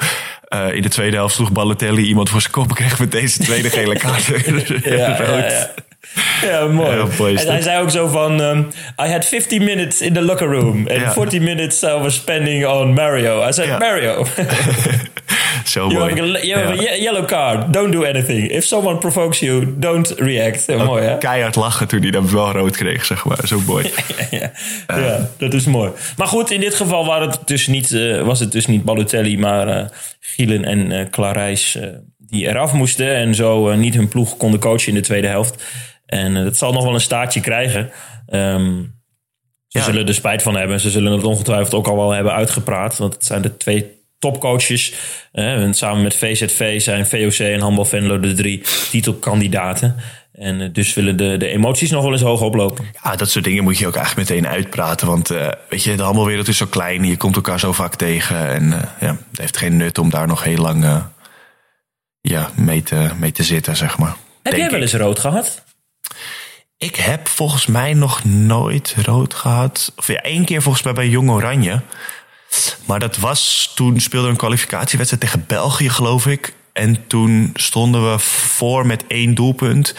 [0.49, 2.69] eh, in de tweede helft sloeg Balotelli iemand voor zijn kop...
[2.69, 4.27] en kreeg met deze tweede gele kaart
[4.85, 5.71] Ja, ja.
[6.51, 7.35] Ja, mooi.
[7.37, 8.41] En hij zei ook zo van...
[8.41, 8.69] um,
[9.07, 10.79] I had 50 minutes in the locker room.
[10.89, 11.13] And Ja.
[11.13, 13.49] 40 minutes I was spending on Mario.
[13.49, 13.79] I said, Ja.
[13.79, 14.25] Mario,
[15.65, 16.11] Zo you mooi.
[16.11, 16.81] have, a, you have Ja.
[16.81, 17.73] a ye- yellow card.
[17.73, 18.51] Don't do anything.
[18.51, 20.67] If someone provokes you, don't react.
[20.69, 21.19] Mooi, hè?
[21.19, 23.39] Keihard lachen toen hij dan wel rood kreeg, zeg maar.
[23.47, 23.91] Zo mooi.
[24.31, 24.51] ja,
[24.87, 25.91] ja, dat is mooi.
[26.17, 29.39] Maar goed, in dit geval waren het dus niet, eh, was het dus niet Balotelli,
[29.39, 29.85] maar eh
[30.21, 31.89] Gielen en Clarijs eh,
[32.19, 33.15] die eraf moesten.
[33.15, 35.63] En zo niet hun ploeg konden coachen in de tweede helft.
[36.11, 37.91] En eh, dat zal nog wel een staartje krijgen.
[38.27, 38.83] Ehm,
[39.67, 39.85] ze Ja.
[39.85, 40.81] zullen er spijt van hebben.
[40.81, 42.99] Ze zullen het ongetwijfeld ook al wel hebben uitgepraat.
[42.99, 44.93] Want het zijn de twee topcoaches.
[45.33, 49.97] Eh, en samen met VZV zijn VOC en Handbal Venlo de drie titelkandidaten.
[50.33, 52.85] En eh, dus willen de, de emoties nog wel eens hoog oplopen.
[53.03, 55.07] Ja, dat soort dingen moet je ook eigenlijk meteen uitpraten.
[55.07, 57.05] Want eh, weet je, de handbalwereld is zo klein.
[57.05, 58.49] Je komt elkaar zo vaak tegen.
[58.49, 61.05] En eh, ja, het heeft geen nut om daar nog heel lang eh,
[62.21, 64.17] ja, mee, te, mee te zitten, zeg maar.
[64.43, 65.65] Heb jij wel eens rood gehad?
[66.77, 69.93] Ik heb volgens mij nog nooit rood gehad.
[69.97, 71.83] Of ja, één keer volgens mij bij Jong Oranje.
[72.85, 76.55] Maar dat was toen speelde een kwalificatiewedstrijd tegen België, geloof ik.
[76.73, 79.95] En toen stonden we voor met één doelpunt.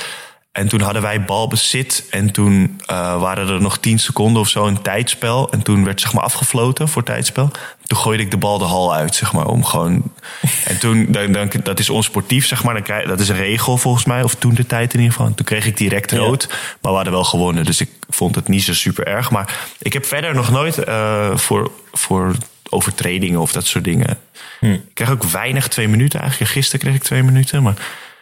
[0.52, 2.08] En toen hadden wij balbezit.
[2.10, 5.52] En toen uh, waren er nog 10 seconden of zo een tijdspel.
[5.52, 7.52] En toen werd zeg maar afgefloten voor tijdspel.
[7.86, 9.46] Toen gooide ik de bal de hal uit, zeg maar.
[9.46, 10.04] Om gewoon.
[10.66, 12.74] En toen, dan, dan, dat is onsportief, zeg maar.
[12.74, 14.24] Dan krijg, dat is een regel volgens mij.
[14.24, 15.34] Of toen de tijd in ieder geval.
[15.34, 16.48] Toen kreeg ik direct rood.
[16.50, 17.66] Maar we hadden wel gewonnen.
[17.66, 19.32] Dus ik vond het niet zo super erg.
[19.32, 22.36] Maar ik heb verder nog nooit uh, voor, voor
[22.70, 24.18] overtredingen of dat soort dingen.
[24.60, 24.72] Hm.
[24.72, 26.52] Ik krijg ook weinig twee minuten eigenlijk.
[26.52, 27.64] Gisteren kreeg ik twee minuten.
[27.64, 27.76] Maar...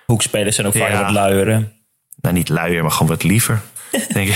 [0.05, 1.03] Hoekspelers zijn ook vaak ja.
[1.03, 1.67] wat luier,
[2.22, 3.61] nou, niet luier, maar gewoon wat liever.
[4.13, 4.28] Denk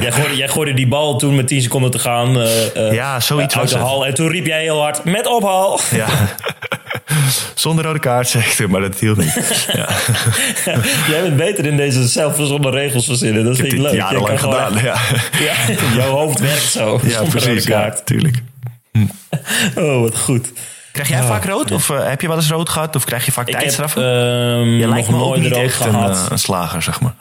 [0.00, 3.54] jij, gooide, jij gooide die bal toen met 10 seconden te gaan uh, ja, zoiets
[3.54, 4.06] uh, uit de hal.
[4.06, 5.80] En toen riep jij heel hard, met ophal.
[5.90, 6.06] Ja.
[7.54, 9.34] Zonder rode kaart, zegt hij, maar dat hield niet.
[9.72, 9.88] Ja.
[11.08, 13.44] jij bent beter in deze zelfverzonnen regels verzinnen.
[13.44, 13.92] Dat vind ik, ik leuk.
[13.92, 14.96] jarenlang gedaan, ja.
[15.38, 15.54] ja.
[15.96, 17.98] Jouw hoofd werkt zo, ja, zonder precies, rode kaart.
[17.98, 18.36] Ja, tuurlijk.
[18.92, 19.06] Hm.
[19.74, 20.52] Oh, wat goed.
[20.94, 21.70] Krijg jij vaak rood?
[21.70, 22.96] Of uh, heb je wel eens rood gehad?
[22.96, 24.02] Of krijg je vaak tijdstraffen?
[24.02, 26.24] Uh, je lijkt me ook niet echt gehad.
[26.24, 27.14] Een, een, slager, zeg maar.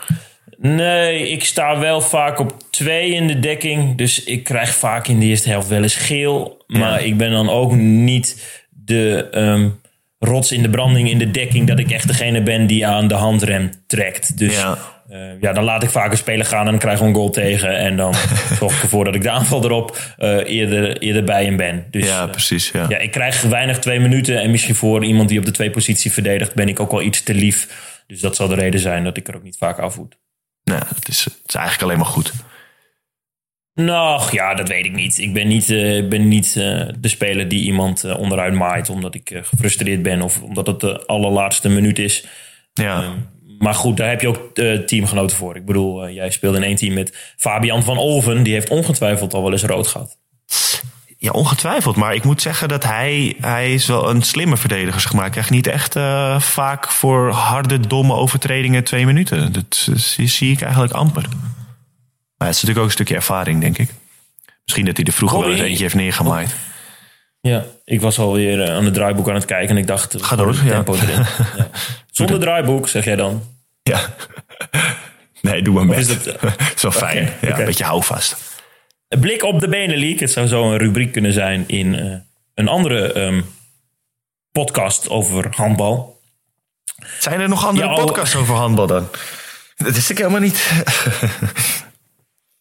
[0.57, 3.97] Nee, ik sta wel vaak op twee in de dekking.
[3.97, 6.63] Dus ik krijg vaak in de eerste helft wel eens geel.
[6.67, 6.97] Maar ja.
[6.97, 9.79] ik ben dan ook niet de um,
[10.19, 11.67] rots in de branding in de dekking...
[11.67, 14.37] dat ik echt degene ben die aan de handrem trekt.
[14.37, 14.77] Dus ja.
[15.13, 17.29] Uh, ja, dan laat ik vaak een speler gaan en dan krijg ik een goal
[17.29, 17.77] tegen.
[17.77, 18.13] En dan
[18.59, 21.85] zorg ik ervoor dat ik de aanval erop uh, eerder, eerder bij hem ben.
[21.91, 22.71] Dus, ja, precies.
[22.71, 22.85] Ja.
[22.89, 24.41] ja, ik krijg weinig twee minuten.
[24.41, 27.23] En misschien voor iemand die op de twee positie verdedigt, ben ik ook wel iets
[27.23, 27.67] te lief.
[28.07, 30.17] Dus dat zal de reden zijn dat ik er ook niet vaak afvoed.
[30.63, 32.33] Nou, het is, het is eigenlijk alleen maar goed.
[33.73, 35.17] Nou, ja, dat weet ik niet.
[35.17, 39.15] Ik ben niet, uh, ben niet uh, de speler die iemand uh, onderuit maait omdat
[39.15, 42.25] ik gefrustreerd ben of omdat het de allerlaatste minuut is.
[42.73, 43.03] Ja.
[43.03, 43.32] Um,
[43.63, 45.55] maar goed, daar heb je ook uh, teamgenoten voor.
[45.55, 48.43] Ik bedoel, uh, jij speelde in één team met Fabian van Olven.
[48.43, 50.17] Die heeft ongetwijfeld al wel eens rood gehad.
[51.17, 51.95] Ja, ongetwijfeld.
[51.95, 55.01] Maar ik moet zeggen dat hij, hij is wel een slimme verdediger.
[55.01, 55.21] Zeg maar.
[55.21, 59.51] Hij krijgt niet echt uh, vaak voor harde, domme overtredingen twee minuten.
[59.51, 61.25] Dat zie ik eigenlijk amper.
[62.37, 63.89] Maar het is natuurlijk ook een stukje ervaring, denk ik.
[64.63, 66.55] Misschien dat hij er vroeger wel eens eentje heeft neergemaaid.
[67.49, 70.23] Ja, ik was alweer aan het draaiboek aan het kijken en ik dacht...
[70.23, 71.01] Ga door, tempo ja.
[71.01, 71.25] erin.
[71.57, 71.69] ja.
[72.11, 73.43] Zonder draaiboek, zeg jij dan?
[73.81, 73.99] Ja.
[75.41, 76.09] Nee, doe maar best.
[76.09, 76.37] Is dat,
[76.75, 77.23] is wel fijn.
[77.23, 77.59] Okay, ja, okay.
[77.59, 78.35] Een beetje houvast.
[79.07, 80.19] Blik op de Benelink.
[80.19, 82.15] Het zou zo een rubriek kunnen zijn in uh,
[82.53, 83.45] een andere um,
[84.51, 86.21] podcast over handbal.
[87.19, 89.09] Zijn er nog andere ja, podcasts over handbal dan?
[89.75, 90.71] Dat wist ik helemaal niet.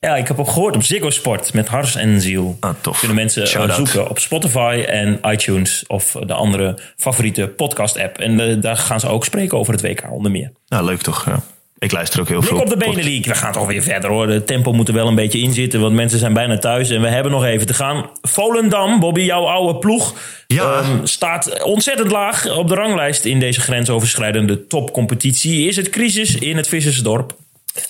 [0.07, 2.57] Ja, ik heb ook gehoord op Ziggo Sport met Hars en Ziel.
[2.61, 2.99] Ah, tof.
[2.99, 8.19] Kunnen mensen uh, zoeken op Spotify en iTunes of de andere favoriete podcast app.
[8.19, 10.53] En uh, daar gaan ze ook spreken over het WK onder meer.
[10.69, 11.27] Nou, leuk toch?
[11.27, 11.43] Ja.
[11.79, 12.61] Ik luister ook heel Blik veel.
[12.61, 13.25] op de Benelink.
[13.25, 14.27] We gaan toch weer verder hoor.
[14.27, 16.91] De tempo moet er wel een beetje in zitten, want mensen zijn bijna thuis.
[16.91, 18.11] En we hebben nog even te gaan.
[18.23, 20.15] Volendam, Bobby, jouw oude ploeg,
[20.47, 20.79] ja.
[20.79, 25.69] um, staat ontzettend laag op de ranglijst in deze grensoverschrijdende topcompetitie.
[25.69, 27.37] Is het crisis in het Vissersdorp?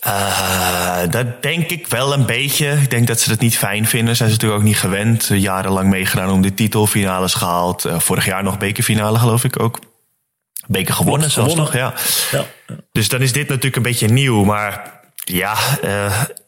[0.07, 2.73] Uh, dat denk ik wel een beetje.
[2.73, 4.17] Ik denk dat ze dat niet fijn vinden.
[4.17, 5.27] Zijn ze natuurlijk ook niet gewend.
[5.33, 7.87] Jarenlang meegedaan om de titelfinales gehaald.
[7.87, 9.79] Uh, vorig jaar nog bekerfinale, geloof ik ook.
[10.67, 11.81] Beker gewonnen zelfs gewonnen.
[11.81, 11.95] nog,
[12.31, 12.39] ja.
[12.39, 12.75] ja.
[12.93, 14.45] Dus dan is dit natuurlijk een beetje nieuw.
[14.45, 15.57] Maar ja,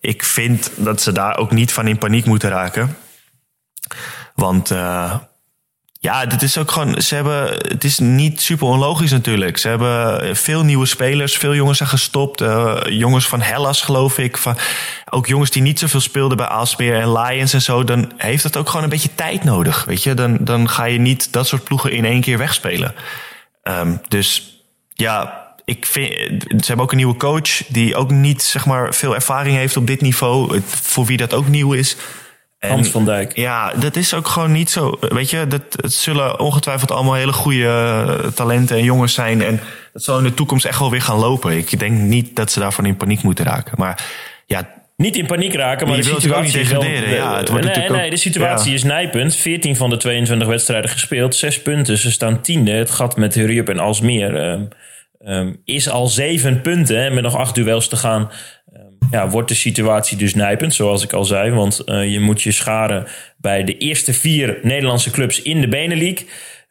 [0.01, 2.97] ik vind dat ze daar ook niet van in paniek moeten raken.
[4.35, 4.71] Want
[6.05, 7.01] ja, dit is ook gewoon.
[7.01, 7.49] Ze hebben.
[7.49, 9.59] Het is niet super onlogisch natuurlijk.
[9.59, 11.37] Ze hebben veel nieuwe spelers.
[11.37, 12.41] Veel jongens zijn gestopt.
[12.41, 14.37] Uh, jongens van Hellas, geloof ik.
[14.37, 14.57] Van,
[15.11, 17.85] ook jongens die niet zoveel speelden bij Aalsmeer en Lions en zo.
[17.85, 19.85] Dan heeft dat ook gewoon een beetje tijd nodig.
[19.85, 22.95] Weet je, dan, dan ga je niet dat soort ploegen in één keer wegspelen.
[23.63, 24.59] Um, dus
[24.95, 25.43] ja.
[25.67, 26.15] Ik vind,
[26.49, 29.87] ze hebben ook een nieuwe coach die ook niet zeg maar, veel ervaring heeft op
[29.87, 30.61] dit niveau.
[30.67, 31.97] Voor wie dat ook nieuw is.
[32.69, 33.37] Hans van Dijk.
[33.37, 34.97] Ja, dat is ook gewoon niet zo.
[35.01, 39.43] Weet je, dat, het zullen ongetwijfeld allemaal hele goede talenten en jongens zijn.
[39.43, 39.61] En
[39.93, 41.57] dat zal in de toekomst echt wel weer gaan lopen.
[41.57, 43.73] Ik denk niet dat ze daarvan in paniek moeten raken.
[43.77, 44.05] Maar
[44.47, 44.83] ja.
[44.97, 46.85] Niet in paniek raken, maar de situatie is wel...
[46.85, 48.75] Ja, het wordt nee, nee, de situatie ja.
[48.75, 49.37] is nijpend.
[49.37, 51.35] 14 van de 22 wedstrijden gespeeld.
[51.35, 51.99] Zes punten.
[51.99, 52.71] Ze staan tiende.
[52.71, 54.69] Het gat met Hurriup en Alsmeer um,
[55.27, 57.03] um, is al zeven punten.
[57.03, 58.31] Hè, met nog acht duels te gaan
[59.15, 61.51] ja, wordt de situatie dus nijpend, zoals ik al zei.
[61.51, 63.07] Want uh, je moet je scharen
[63.37, 66.25] bij de eerste vier Nederlandse clubs in de Benelink.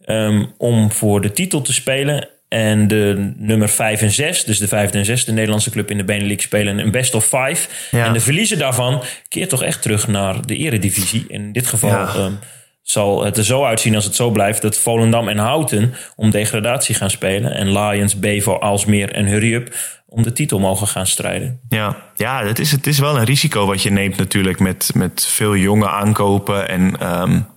[0.05, 2.27] Um, om voor de titel te spelen.
[2.47, 6.03] En de nummer 5 en 6, dus de vijfde en zesde Nederlandse club in de
[6.03, 7.67] Benelink spelen een best of five.
[7.91, 8.05] Ja.
[8.05, 11.25] En de verliezer daarvan keert toch echt terug naar de eredivisie.
[11.27, 12.15] In dit geval ja.
[12.15, 12.39] um,
[12.81, 16.95] zal het er zo uitzien als het zo blijft dat Volendam en Houten om degradatie
[16.95, 17.51] gaan spelen.
[17.51, 19.75] En Lions, Bevo, Alsmeer en Hurriup
[20.13, 21.59] om de titel mogen gaan strijden.
[21.69, 25.25] Ja, ja het, is, het is wel een risico wat je neemt natuurlijk met, met
[25.25, 27.47] veel jonge aankopen en um,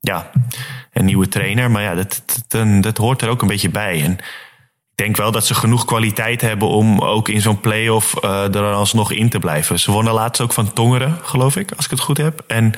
[0.00, 0.30] ja,
[0.92, 1.70] een nieuwe trainer.
[1.70, 2.22] Maar ja, dat,
[2.80, 4.02] dat, hoort er ook een beetje bij.
[4.02, 8.54] En ik denk wel dat ze genoeg kwaliteit hebben om ook in zo'n play-off uh,
[8.54, 9.78] er alsnog in te blijven.
[9.78, 12.44] Ze wonnen laatst ook van Tongeren, geloof ik, als ik het goed heb.
[12.46, 12.72] En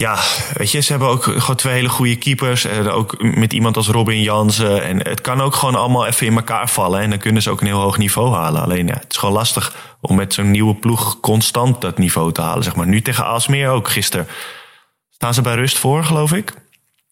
[0.00, 0.18] ja,
[0.54, 2.64] weet je, ze hebben ook gewoon twee hele goede keepers.
[2.64, 4.82] En ook met iemand als Robin Jansen.
[4.82, 7.00] En het kan ook gewoon allemaal even in elkaar vallen.
[7.00, 8.62] En dan kunnen ze ook een heel hoog niveau halen.
[8.62, 12.40] Alleen ja, het is gewoon lastig om met zo'n nieuwe ploeg constant dat niveau te
[12.40, 12.64] halen.
[12.64, 12.86] Zeg maar.
[12.86, 14.26] Nu tegen Aalsmeer ook gisteren.
[15.10, 16.54] Staan ze bij rust voor, geloof ik?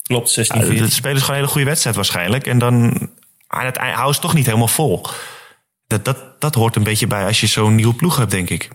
[0.03, 2.47] Klopt, 16 ja, De spelers gewoon een hele goede wedstrijd waarschijnlijk.
[2.47, 3.09] En dan
[3.47, 5.07] aan het eind houden ze toch niet helemaal vol.
[5.87, 8.69] Dat, dat, dat hoort een beetje bij als je zo'n nieuwe ploeg hebt, denk ik.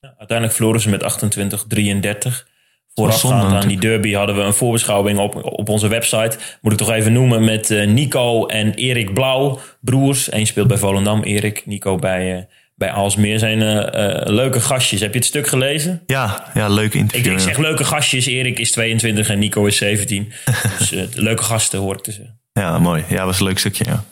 [0.00, 2.49] Ja, uiteindelijk verloren ze met 28-33.
[2.94, 6.38] Voorafgaand aan die derby hadden we een voorbeschouwing op, op onze website.
[6.60, 10.32] Moet ik toch even noemen met uh, Nico en Erik Blauw, broers.
[10.32, 11.66] Eén speelt bij Volendam, Erik.
[11.66, 12.42] Nico bij, uh,
[12.74, 13.38] bij Aalsmeer.
[13.38, 15.00] Zijn uh, leuke gastjes.
[15.00, 16.02] Heb je het stuk gelezen?
[16.06, 17.26] Ja, ja leuk interview.
[17.26, 18.26] Ik, ik zeg leuke gastjes.
[18.26, 20.32] Erik is 22 en Nico is 17.
[20.78, 22.40] dus leuke gasten hoor ik te zeggen.
[22.52, 23.04] Ja, mooi.
[23.08, 24.04] Ja, was een leuk stukje, ja.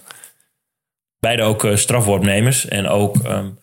[1.21, 3.17] Beide ook strafworpnemers en ook...
[3.17, 3.59] Um,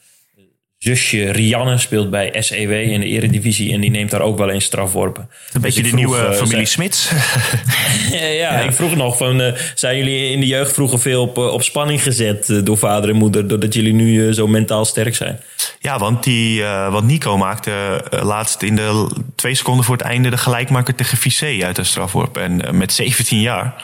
[0.77, 3.73] zusje Rianne speelt bij SEW in de eredivisie.
[3.73, 5.21] En die neemt daar ook wel eens strafworpen.
[5.21, 7.11] Een dus beetje de nieuwe uh, familie Smits.
[8.11, 9.41] ja, ja, ik vroeg nog van...
[9.41, 13.09] Uh, zijn jullie in de jeugd vroeger veel op, op spanning gezet uh, door vader
[13.09, 13.47] en moeder...
[13.47, 15.39] doordat jullie nu zo mentaal sterk zijn?
[15.79, 20.29] Ja, want, die, want Nico maakte laatst in de twee seconden voor het einde...
[20.29, 22.37] de gelijkmaker tegen Vissé uit de strafworp.
[22.37, 23.83] En met 17 jaar...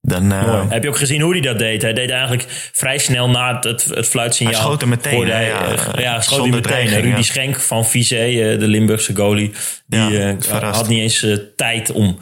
[0.00, 1.82] Dan, uh, Heb je ook gezien hoe hij dat deed?
[1.82, 4.52] Hij deed eigenlijk vrij snel na het, het, het fluitsignaal.
[4.52, 5.28] Hij schoot hem meteen.
[5.28, 6.88] Hij, ja, uh, ja, schoot hij meteen.
[6.88, 7.22] Rudy ja.
[7.22, 9.52] Schenk van Vizé, uh, de Limburgse goalie,
[9.86, 11.26] die ja, had niet eens
[11.56, 12.18] tijd om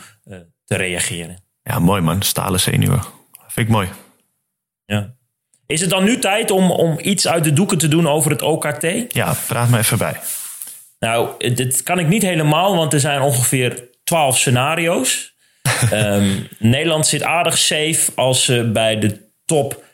[0.64, 1.44] te reageren.
[1.62, 2.22] Ja, mooi man.
[2.22, 3.02] Stalen zenuwen.
[3.48, 3.88] Vind ik mooi.
[4.84, 5.14] Ja.
[5.66, 8.42] Is het dan nu tijd om, om iets uit de doeken te doen over het
[8.42, 8.86] OKT?
[9.08, 10.20] Ja, praat me even bij.
[10.98, 15.35] Nou, dit kan ik niet helemaal, want er zijn ongeveer twaalf scenario's.
[15.92, 19.84] Um, Nederland zit aardig safe als ze bij de top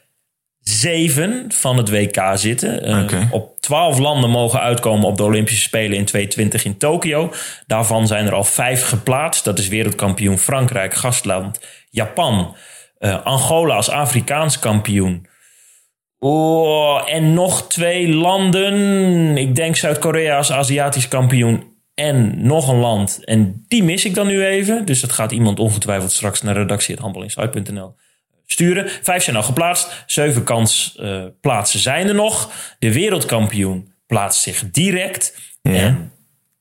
[0.60, 2.88] 7 van het WK zitten.
[2.88, 3.28] Uh, okay.
[3.30, 7.32] Op 12 landen mogen uitkomen op de Olympische Spelen in 2020 in Tokio.
[7.66, 9.44] Daarvan zijn er al vijf geplaatst.
[9.44, 11.60] Dat is wereldkampioen Frankrijk, gastland
[11.90, 12.56] Japan.
[12.98, 15.26] Uh, Angola als Afrikaans kampioen.
[16.18, 19.36] Oh, en nog twee landen.
[19.36, 23.24] Ik denk Zuid-Korea als Aziatisch kampioen en nog een land.
[23.24, 24.84] En die mis ik dan nu even.
[24.84, 27.94] Dus dat gaat iemand ongetwijfeld straks naar redactie.handbalinsight.nl
[28.46, 28.90] sturen.
[29.02, 30.04] Vijf zijn al geplaatst.
[30.06, 32.52] Zeven kansplaatsen uh, zijn er nog.
[32.78, 35.38] De wereldkampioen plaatst zich direct.
[35.62, 35.72] Ja.
[35.72, 36.12] En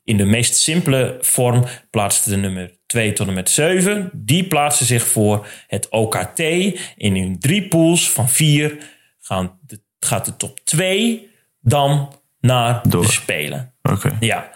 [0.03, 4.09] in de meest simpele vorm plaatst de nummer 2 tot en met 7.
[4.13, 6.39] Die plaatsen zich voor het OKT.
[6.95, 8.77] In hun drie pools van vier
[9.19, 11.29] gaan de, gaat de top 2
[11.61, 13.01] dan naar Door.
[13.01, 13.73] de Spelen.
[13.81, 14.17] Okay.
[14.19, 14.51] Ja.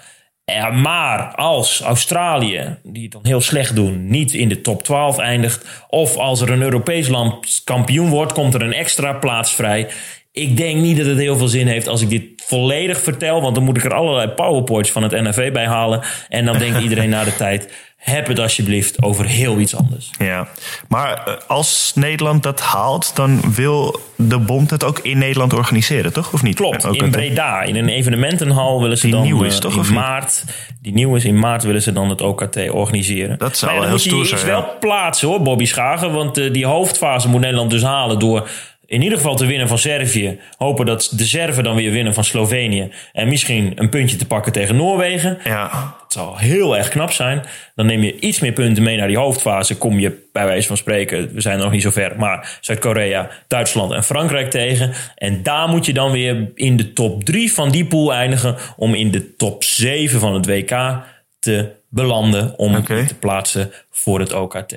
[0.72, 5.86] Maar als Australië, die het dan heel slecht doen, niet in de top 12 eindigt.
[5.88, 9.88] Of als er een Europees land kampioen wordt, komt er een extra plaats vrij.
[10.36, 13.42] Ik denk niet dat het heel veel zin heeft als ik dit volledig vertel.
[13.42, 16.02] Want dan moet ik er allerlei powerpoints van het NFV bij halen.
[16.30, 17.70] En dan denkt iedereen na de tijd
[18.06, 20.10] heb het alsjeblieft over heel iets anders.
[20.18, 20.48] Ja,
[20.88, 26.14] maar eh, als Nederland dat haalt, dan wil de bond het ook in Nederland organiseren,
[26.14, 26.34] toch?
[26.34, 26.56] Of niet?
[26.56, 30.44] Klopt, in Breda, in een evenementenhal willen ze die dan nieuw is, toch, in maart.
[30.82, 33.38] Die nieuw is in maart willen ze dan het OKT organiseren.
[33.38, 34.40] Dat zou wel heel stoer zijn.
[34.40, 36.14] is wel plaatsen hoor, Bobby Schagen.
[36.14, 38.50] Want uh, die hoofdfase moet Nederland dus halen door
[38.88, 40.40] in ieder geval te winnen van Servië.
[40.58, 42.92] Hopen dat de Serven dan weer winnen van Slovenië.
[43.14, 45.38] En misschien een puntje te pakken tegen Noorwegen.
[45.44, 45.70] Ja.
[46.02, 47.44] Dat zou heel erg knap zijn.
[47.76, 49.78] Dan neem je iets meer punten mee naar die hoofdfase.
[49.78, 52.14] Kom je bij wijze van spreken, we zijn nog niet zo ver.
[52.18, 54.94] Maar Zuid-Korea, Duitsland en Frankrijk tegen.
[55.16, 58.56] En daar moet je dan weer in de top 3 van die pool eindigen.
[58.76, 61.04] Om in de top 7 van het WK
[61.40, 62.58] te belanden.
[62.58, 63.06] Om okay.
[63.06, 64.76] te plaatsen voor het OKT.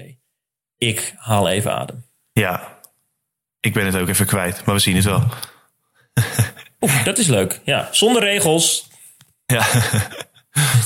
[0.79, 2.05] Ik haal even adem.
[2.33, 2.78] Ja,
[3.61, 5.25] ik ben het ook even kwijt, maar we zien het wel.
[7.05, 7.61] Dat is leuk.
[7.65, 8.89] Ja, zonder regels.
[9.47, 9.67] Ja.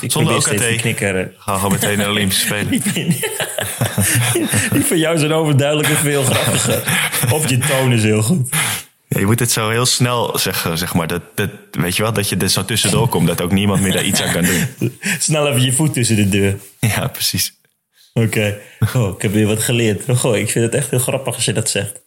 [0.01, 0.77] Ik Zonder OKT.
[0.77, 1.33] Knikker.
[1.37, 2.71] Gaan we gewoon meteen naar de Olympische Spelen.
[4.73, 6.83] Die van jou zijn overduidelijk veel grappiger.
[7.31, 8.49] Of je toon is heel goed.
[9.09, 11.07] Ja, je moet het zo heel snel zeggen, zeg maar.
[11.07, 13.27] Dat, dat, weet je wel, dat je er zo tussendoor komt.
[13.27, 14.67] Dat ook niemand meer daar iets aan kan doen.
[15.19, 16.59] Snel even je voet tussen de deur.
[16.79, 17.55] Ja, precies.
[18.13, 18.27] Oké.
[18.27, 18.59] Okay.
[19.03, 20.25] Oh, ik heb weer wat geleerd.
[20.25, 22.01] Oh, ik vind het echt heel grappig als je dat zegt.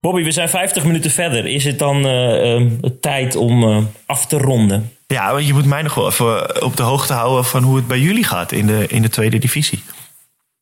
[0.00, 1.46] Bobby, we zijn 50 minuten verder.
[1.46, 2.62] Is het dan uh,
[3.00, 4.92] tijd om uh, af te ronden?
[5.06, 7.86] Ja, want je moet mij nog wel even op de hoogte houden van hoe het
[7.86, 9.82] bij jullie gaat in de, in de tweede divisie.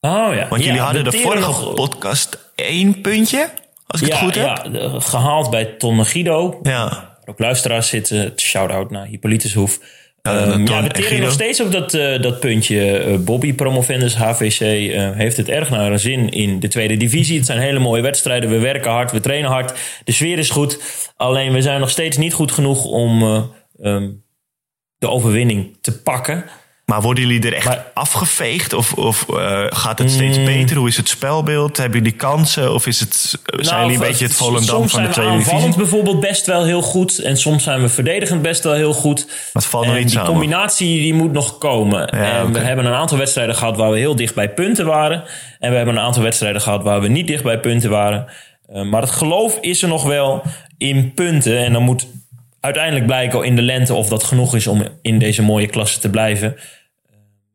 [0.01, 0.49] Oh ja.
[0.49, 1.75] Want jullie ja, hadden de vorige nog...
[1.75, 3.51] podcast één puntje,
[3.87, 4.69] als ik ja, het goed heb.
[4.73, 6.59] Ja, gehaald bij Ton Guido.
[6.63, 7.17] Ja.
[7.25, 8.33] Ook luisteraars zitten.
[8.37, 9.81] Shout-out naar Hippolytus Hoef.
[10.27, 13.07] Um, ja, we teren nog steeds op dat, uh, dat puntje.
[13.07, 17.37] Uh, Bobby, promovendus HVC, uh, heeft het erg naar een zin in de tweede divisie.
[17.37, 18.51] Het zijn hele mooie wedstrijden.
[18.51, 19.79] We werken hard, we trainen hard.
[20.05, 20.81] De sfeer is goed.
[21.16, 23.22] Alleen we zijn nog steeds niet goed genoeg om
[23.81, 24.24] um,
[24.99, 26.45] de overwinning te pakken.
[26.87, 28.72] Maar worden jullie er echt afgeveegd?
[28.72, 30.45] Of, of uh, gaat het steeds mm.
[30.45, 30.76] beter?
[30.76, 31.76] Hoe is het spelbeeld?
[31.76, 32.74] Hebben jullie kansen?
[32.74, 35.51] Of is het, zijn nou, jullie een beetje het Volendam van de tweede divisie?
[35.51, 37.18] Soms zijn we bijvoorbeeld best wel heel goed.
[37.18, 39.26] En soms zijn we verdedigend best wel heel goed.
[39.53, 42.09] Maar valt nog die combinatie die moet nog komen.
[42.09, 45.24] en we hebben een aantal wedstrijden gehad waar we heel dicht bij punten waren.
[45.59, 48.26] En we hebben een aantal wedstrijden gehad waar we niet dicht bij punten waren.
[48.72, 50.43] Uh, maar het geloof is er nog wel
[50.78, 51.59] in punten.
[51.59, 52.07] En dan moet
[52.67, 56.11] uiteindelijk blijken in de lente of dat genoeg is om in deze mooie klasse te
[56.11, 56.57] blijven.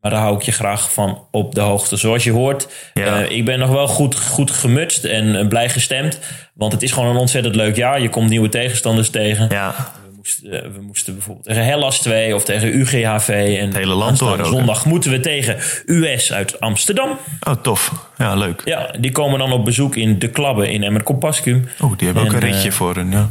[0.00, 1.96] Maar daar hou ik je graag van op de hoogte.
[1.96, 3.22] Zoals je hoort, ja.
[3.22, 6.18] uh, ik ben nog wel goed, goed gemutst en uh, blij gestemd.
[6.54, 8.00] Want het is gewoon een ontzettend leuk jaar.
[8.00, 9.48] Je komt nieuwe tegenstanders tegen.
[9.50, 9.74] Ja.
[10.02, 13.56] We, moesten, uh, we moesten bijvoorbeeld tegen Hellas 2 of tegen UGHV.
[13.60, 15.56] En het hele land door Zondag moeten we tegen
[15.86, 17.18] US uit Amsterdam.
[17.48, 17.92] Oh, tof.
[18.18, 18.62] Ja, leuk.
[18.64, 21.68] Ja, die komen dan op bezoek in De Klabben in Emmer Compascum.
[21.80, 23.30] Oh, die hebben ook een ritje voor hun, ja.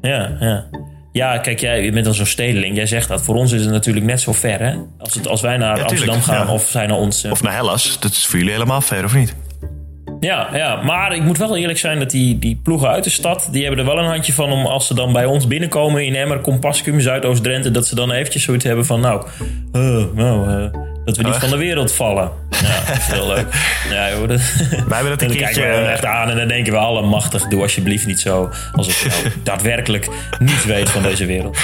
[0.00, 0.66] Ja, ja.
[1.16, 2.76] Ja, kijk, jij bent dan zo'n stedeling.
[2.76, 3.22] Jij zegt dat.
[3.22, 4.74] Voor ons is het natuurlijk net zo ver, hè?
[4.98, 7.24] Als, het, als wij naar Amsterdam gaan of zij naar ons...
[7.24, 7.30] Uh...
[7.30, 8.00] Of naar Hellas.
[8.00, 9.36] Dat is voor jullie helemaal ver, of niet?
[10.20, 13.48] Ja, ja, maar ik moet wel eerlijk zijn dat die, die ploegen uit de stad...
[13.50, 16.06] die hebben er wel een handje van om als ze dan bij ons binnenkomen...
[16.06, 17.70] in Emmer, Compascum, Zuidoost-Drenthe...
[17.70, 19.00] dat ze dan eventjes zoiets hebben van...
[19.00, 19.26] nou,
[19.72, 22.30] uh, nou uh, dat we niet van de wereld vallen.
[22.50, 23.46] Ja, dat is heel leuk.
[23.90, 24.40] Ja, joh, dat,
[24.70, 25.60] Wij hebben dat een keertje...
[25.60, 27.48] kijken we echt aan en dan denken we alle machtig...
[27.48, 31.58] doe alsjeblieft niet zo alsof je nou daadwerkelijk niet weet van deze wereld.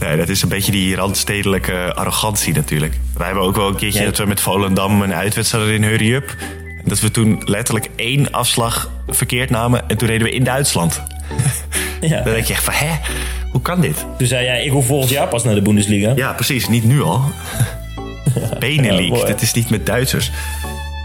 [0.00, 2.98] Nee, dat is een beetje die randstedelijke arrogantie natuurlijk.
[3.16, 6.34] Wij hebben ook wel een keertje dat we met Volendam een uitwedstrijd in Hurry Up...
[6.84, 9.88] dat we toen letterlijk één afslag verkeerd namen...
[9.88, 11.02] en toen reden we in Duitsland.
[12.00, 12.22] Ja.
[12.22, 12.94] Dan denk je echt van, hè?
[13.52, 14.04] Hoe kan dit?
[14.18, 16.12] Toen zei jij, ik hoef volgend jaar pas naar de Bundesliga.
[16.16, 16.68] Ja, precies.
[16.68, 17.24] Niet nu al.
[18.58, 20.30] Benelink, dit is niet met Duitsers.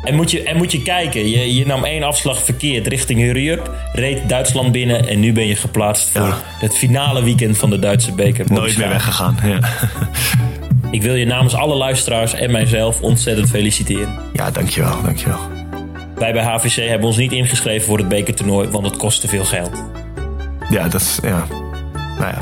[0.04, 3.72] En moet je, en moet je kijken, je, je nam één afslag verkeerd richting Hurry-up,
[3.94, 8.12] reed Duitsland binnen en nu ben je geplaatst voor het finale weekend van de Duitse
[8.12, 8.46] beker.
[8.48, 9.60] Nooit meer weggegaan, ja.
[10.92, 14.20] Ik wil je namens alle luisteraars en mijzelf ontzettend feliciteren.
[14.34, 15.40] Ja, dankjewel, dankjewel.
[16.16, 19.46] Wij bij HVC hebben ons niet ingeschreven voor het bekertoernooi, want het kost te veel
[19.46, 19.84] geld.
[20.70, 21.48] Ja, dat is, ja.
[21.94, 22.42] Nou ja,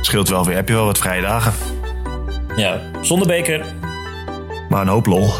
[0.00, 0.56] scheelt wel weer.
[0.56, 1.52] Heb je wel wat vrije dagen?
[2.56, 3.64] Ja, zonder beker.
[4.68, 5.30] Maar een hoop lol.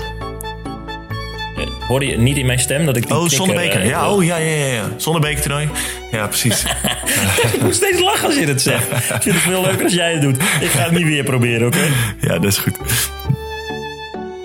[1.89, 3.81] Hoorde je niet in mijn stem dat ik die Oh, zonder beker.
[3.81, 4.89] Uh, ja, oh, ja, ja, ja, ja.
[4.97, 5.69] Zonder beker toernooi.
[6.11, 6.65] Ja, precies.
[7.55, 8.91] ik moet steeds lachen als je het zegt.
[8.91, 10.37] Ik vind het veel leuker als jij het doet.
[10.37, 11.87] Ik ga het niet weer proberen, oké?
[12.21, 12.77] Ja, dat is goed.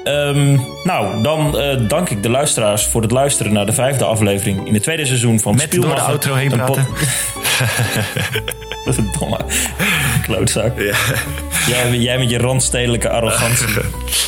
[0.03, 4.67] Um, nou, dan uh, dank ik de luisteraars voor het luisteren naar de vijfde aflevering
[4.67, 6.87] in het tweede seizoen van Met door de outro heen praten.
[8.85, 9.37] Dat is een domme
[10.31, 10.79] klootzak.
[10.79, 10.95] Ja.
[11.67, 13.67] Jij, jij, met je randstedelijke arrogantie.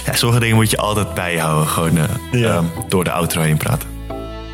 [0.05, 1.67] Ja, sommige dingen moet je altijd bijhouden.
[1.67, 2.55] Gewoon uh, ja.
[2.55, 3.87] um, door de outro heen praten.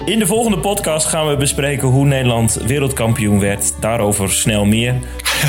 [0.06, 3.74] In de volgende podcast gaan we bespreken hoe Nederland wereldkampioen werd.
[3.80, 4.96] Daarover snel meer.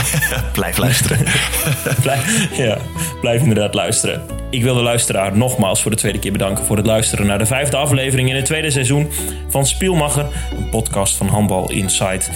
[0.52, 1.18] blijf luisteren.
[2.02, 2.78] blijf, ja,
[3.20, 4.22] blijf inderdaad luisteren.
[4.50, 7.46] Ik wil de luisteraar nogmaals voor de tweede keer bedanken voor het luisteren naar de
[7.46, 9.10] vijfde aflevering in het tweede seizoen
[9.48, 10.26] van Spielmacher,
[10.58, 12.30] een podcast van Handbal Insight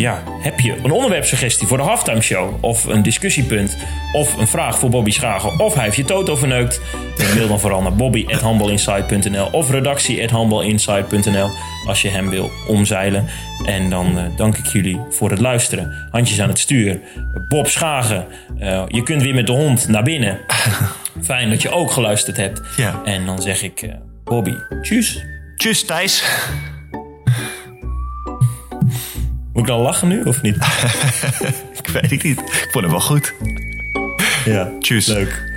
[0.00, 2.64] ja, heb je een onderwerpsuggestie voor de halftime show?
[2.64, 3.76] Of een discussiepunt?
[4.12, 5.58] Of een vraag voor Bobby Schagen?
[5.58, 6.80] Of hij heeft je toto verneukt?
[7.34, 11.50] Mail dan vooral naar bobby.handbalinsight.nl of redactie.handbalinsight.nl
[11.86, 13.26] als je hem wil omzeilen.
[13.64, 16.08] En dan uh, dank ik jullie voor het luisteren.
[16.10, 17.00] Handjes aan het stuur.
[17.48, 18.26] Bob Schagen,
[18.60, 20.38] uh, je kunt weer met de hond naar binnen.
[21.22, 22.60] Fijn dat je ook geluisterd hebt.
[22.76, 23.00] Ja.
[23.04, 23.90] En dan zeg ik, uh,
[24.24, 25.24] Bobby, tjus.
[25.56, 26.24] Tjus Thijs.
[29.52, 30.56] Moet ik dan lachen nu of niet?
[31.82, 32.38] ik weet het niet.
[32.40, 33.34] Ik vond het wel goed.
[34.44, 35.06] Ja, Tjus.
[35.06, 35.49] Leuk.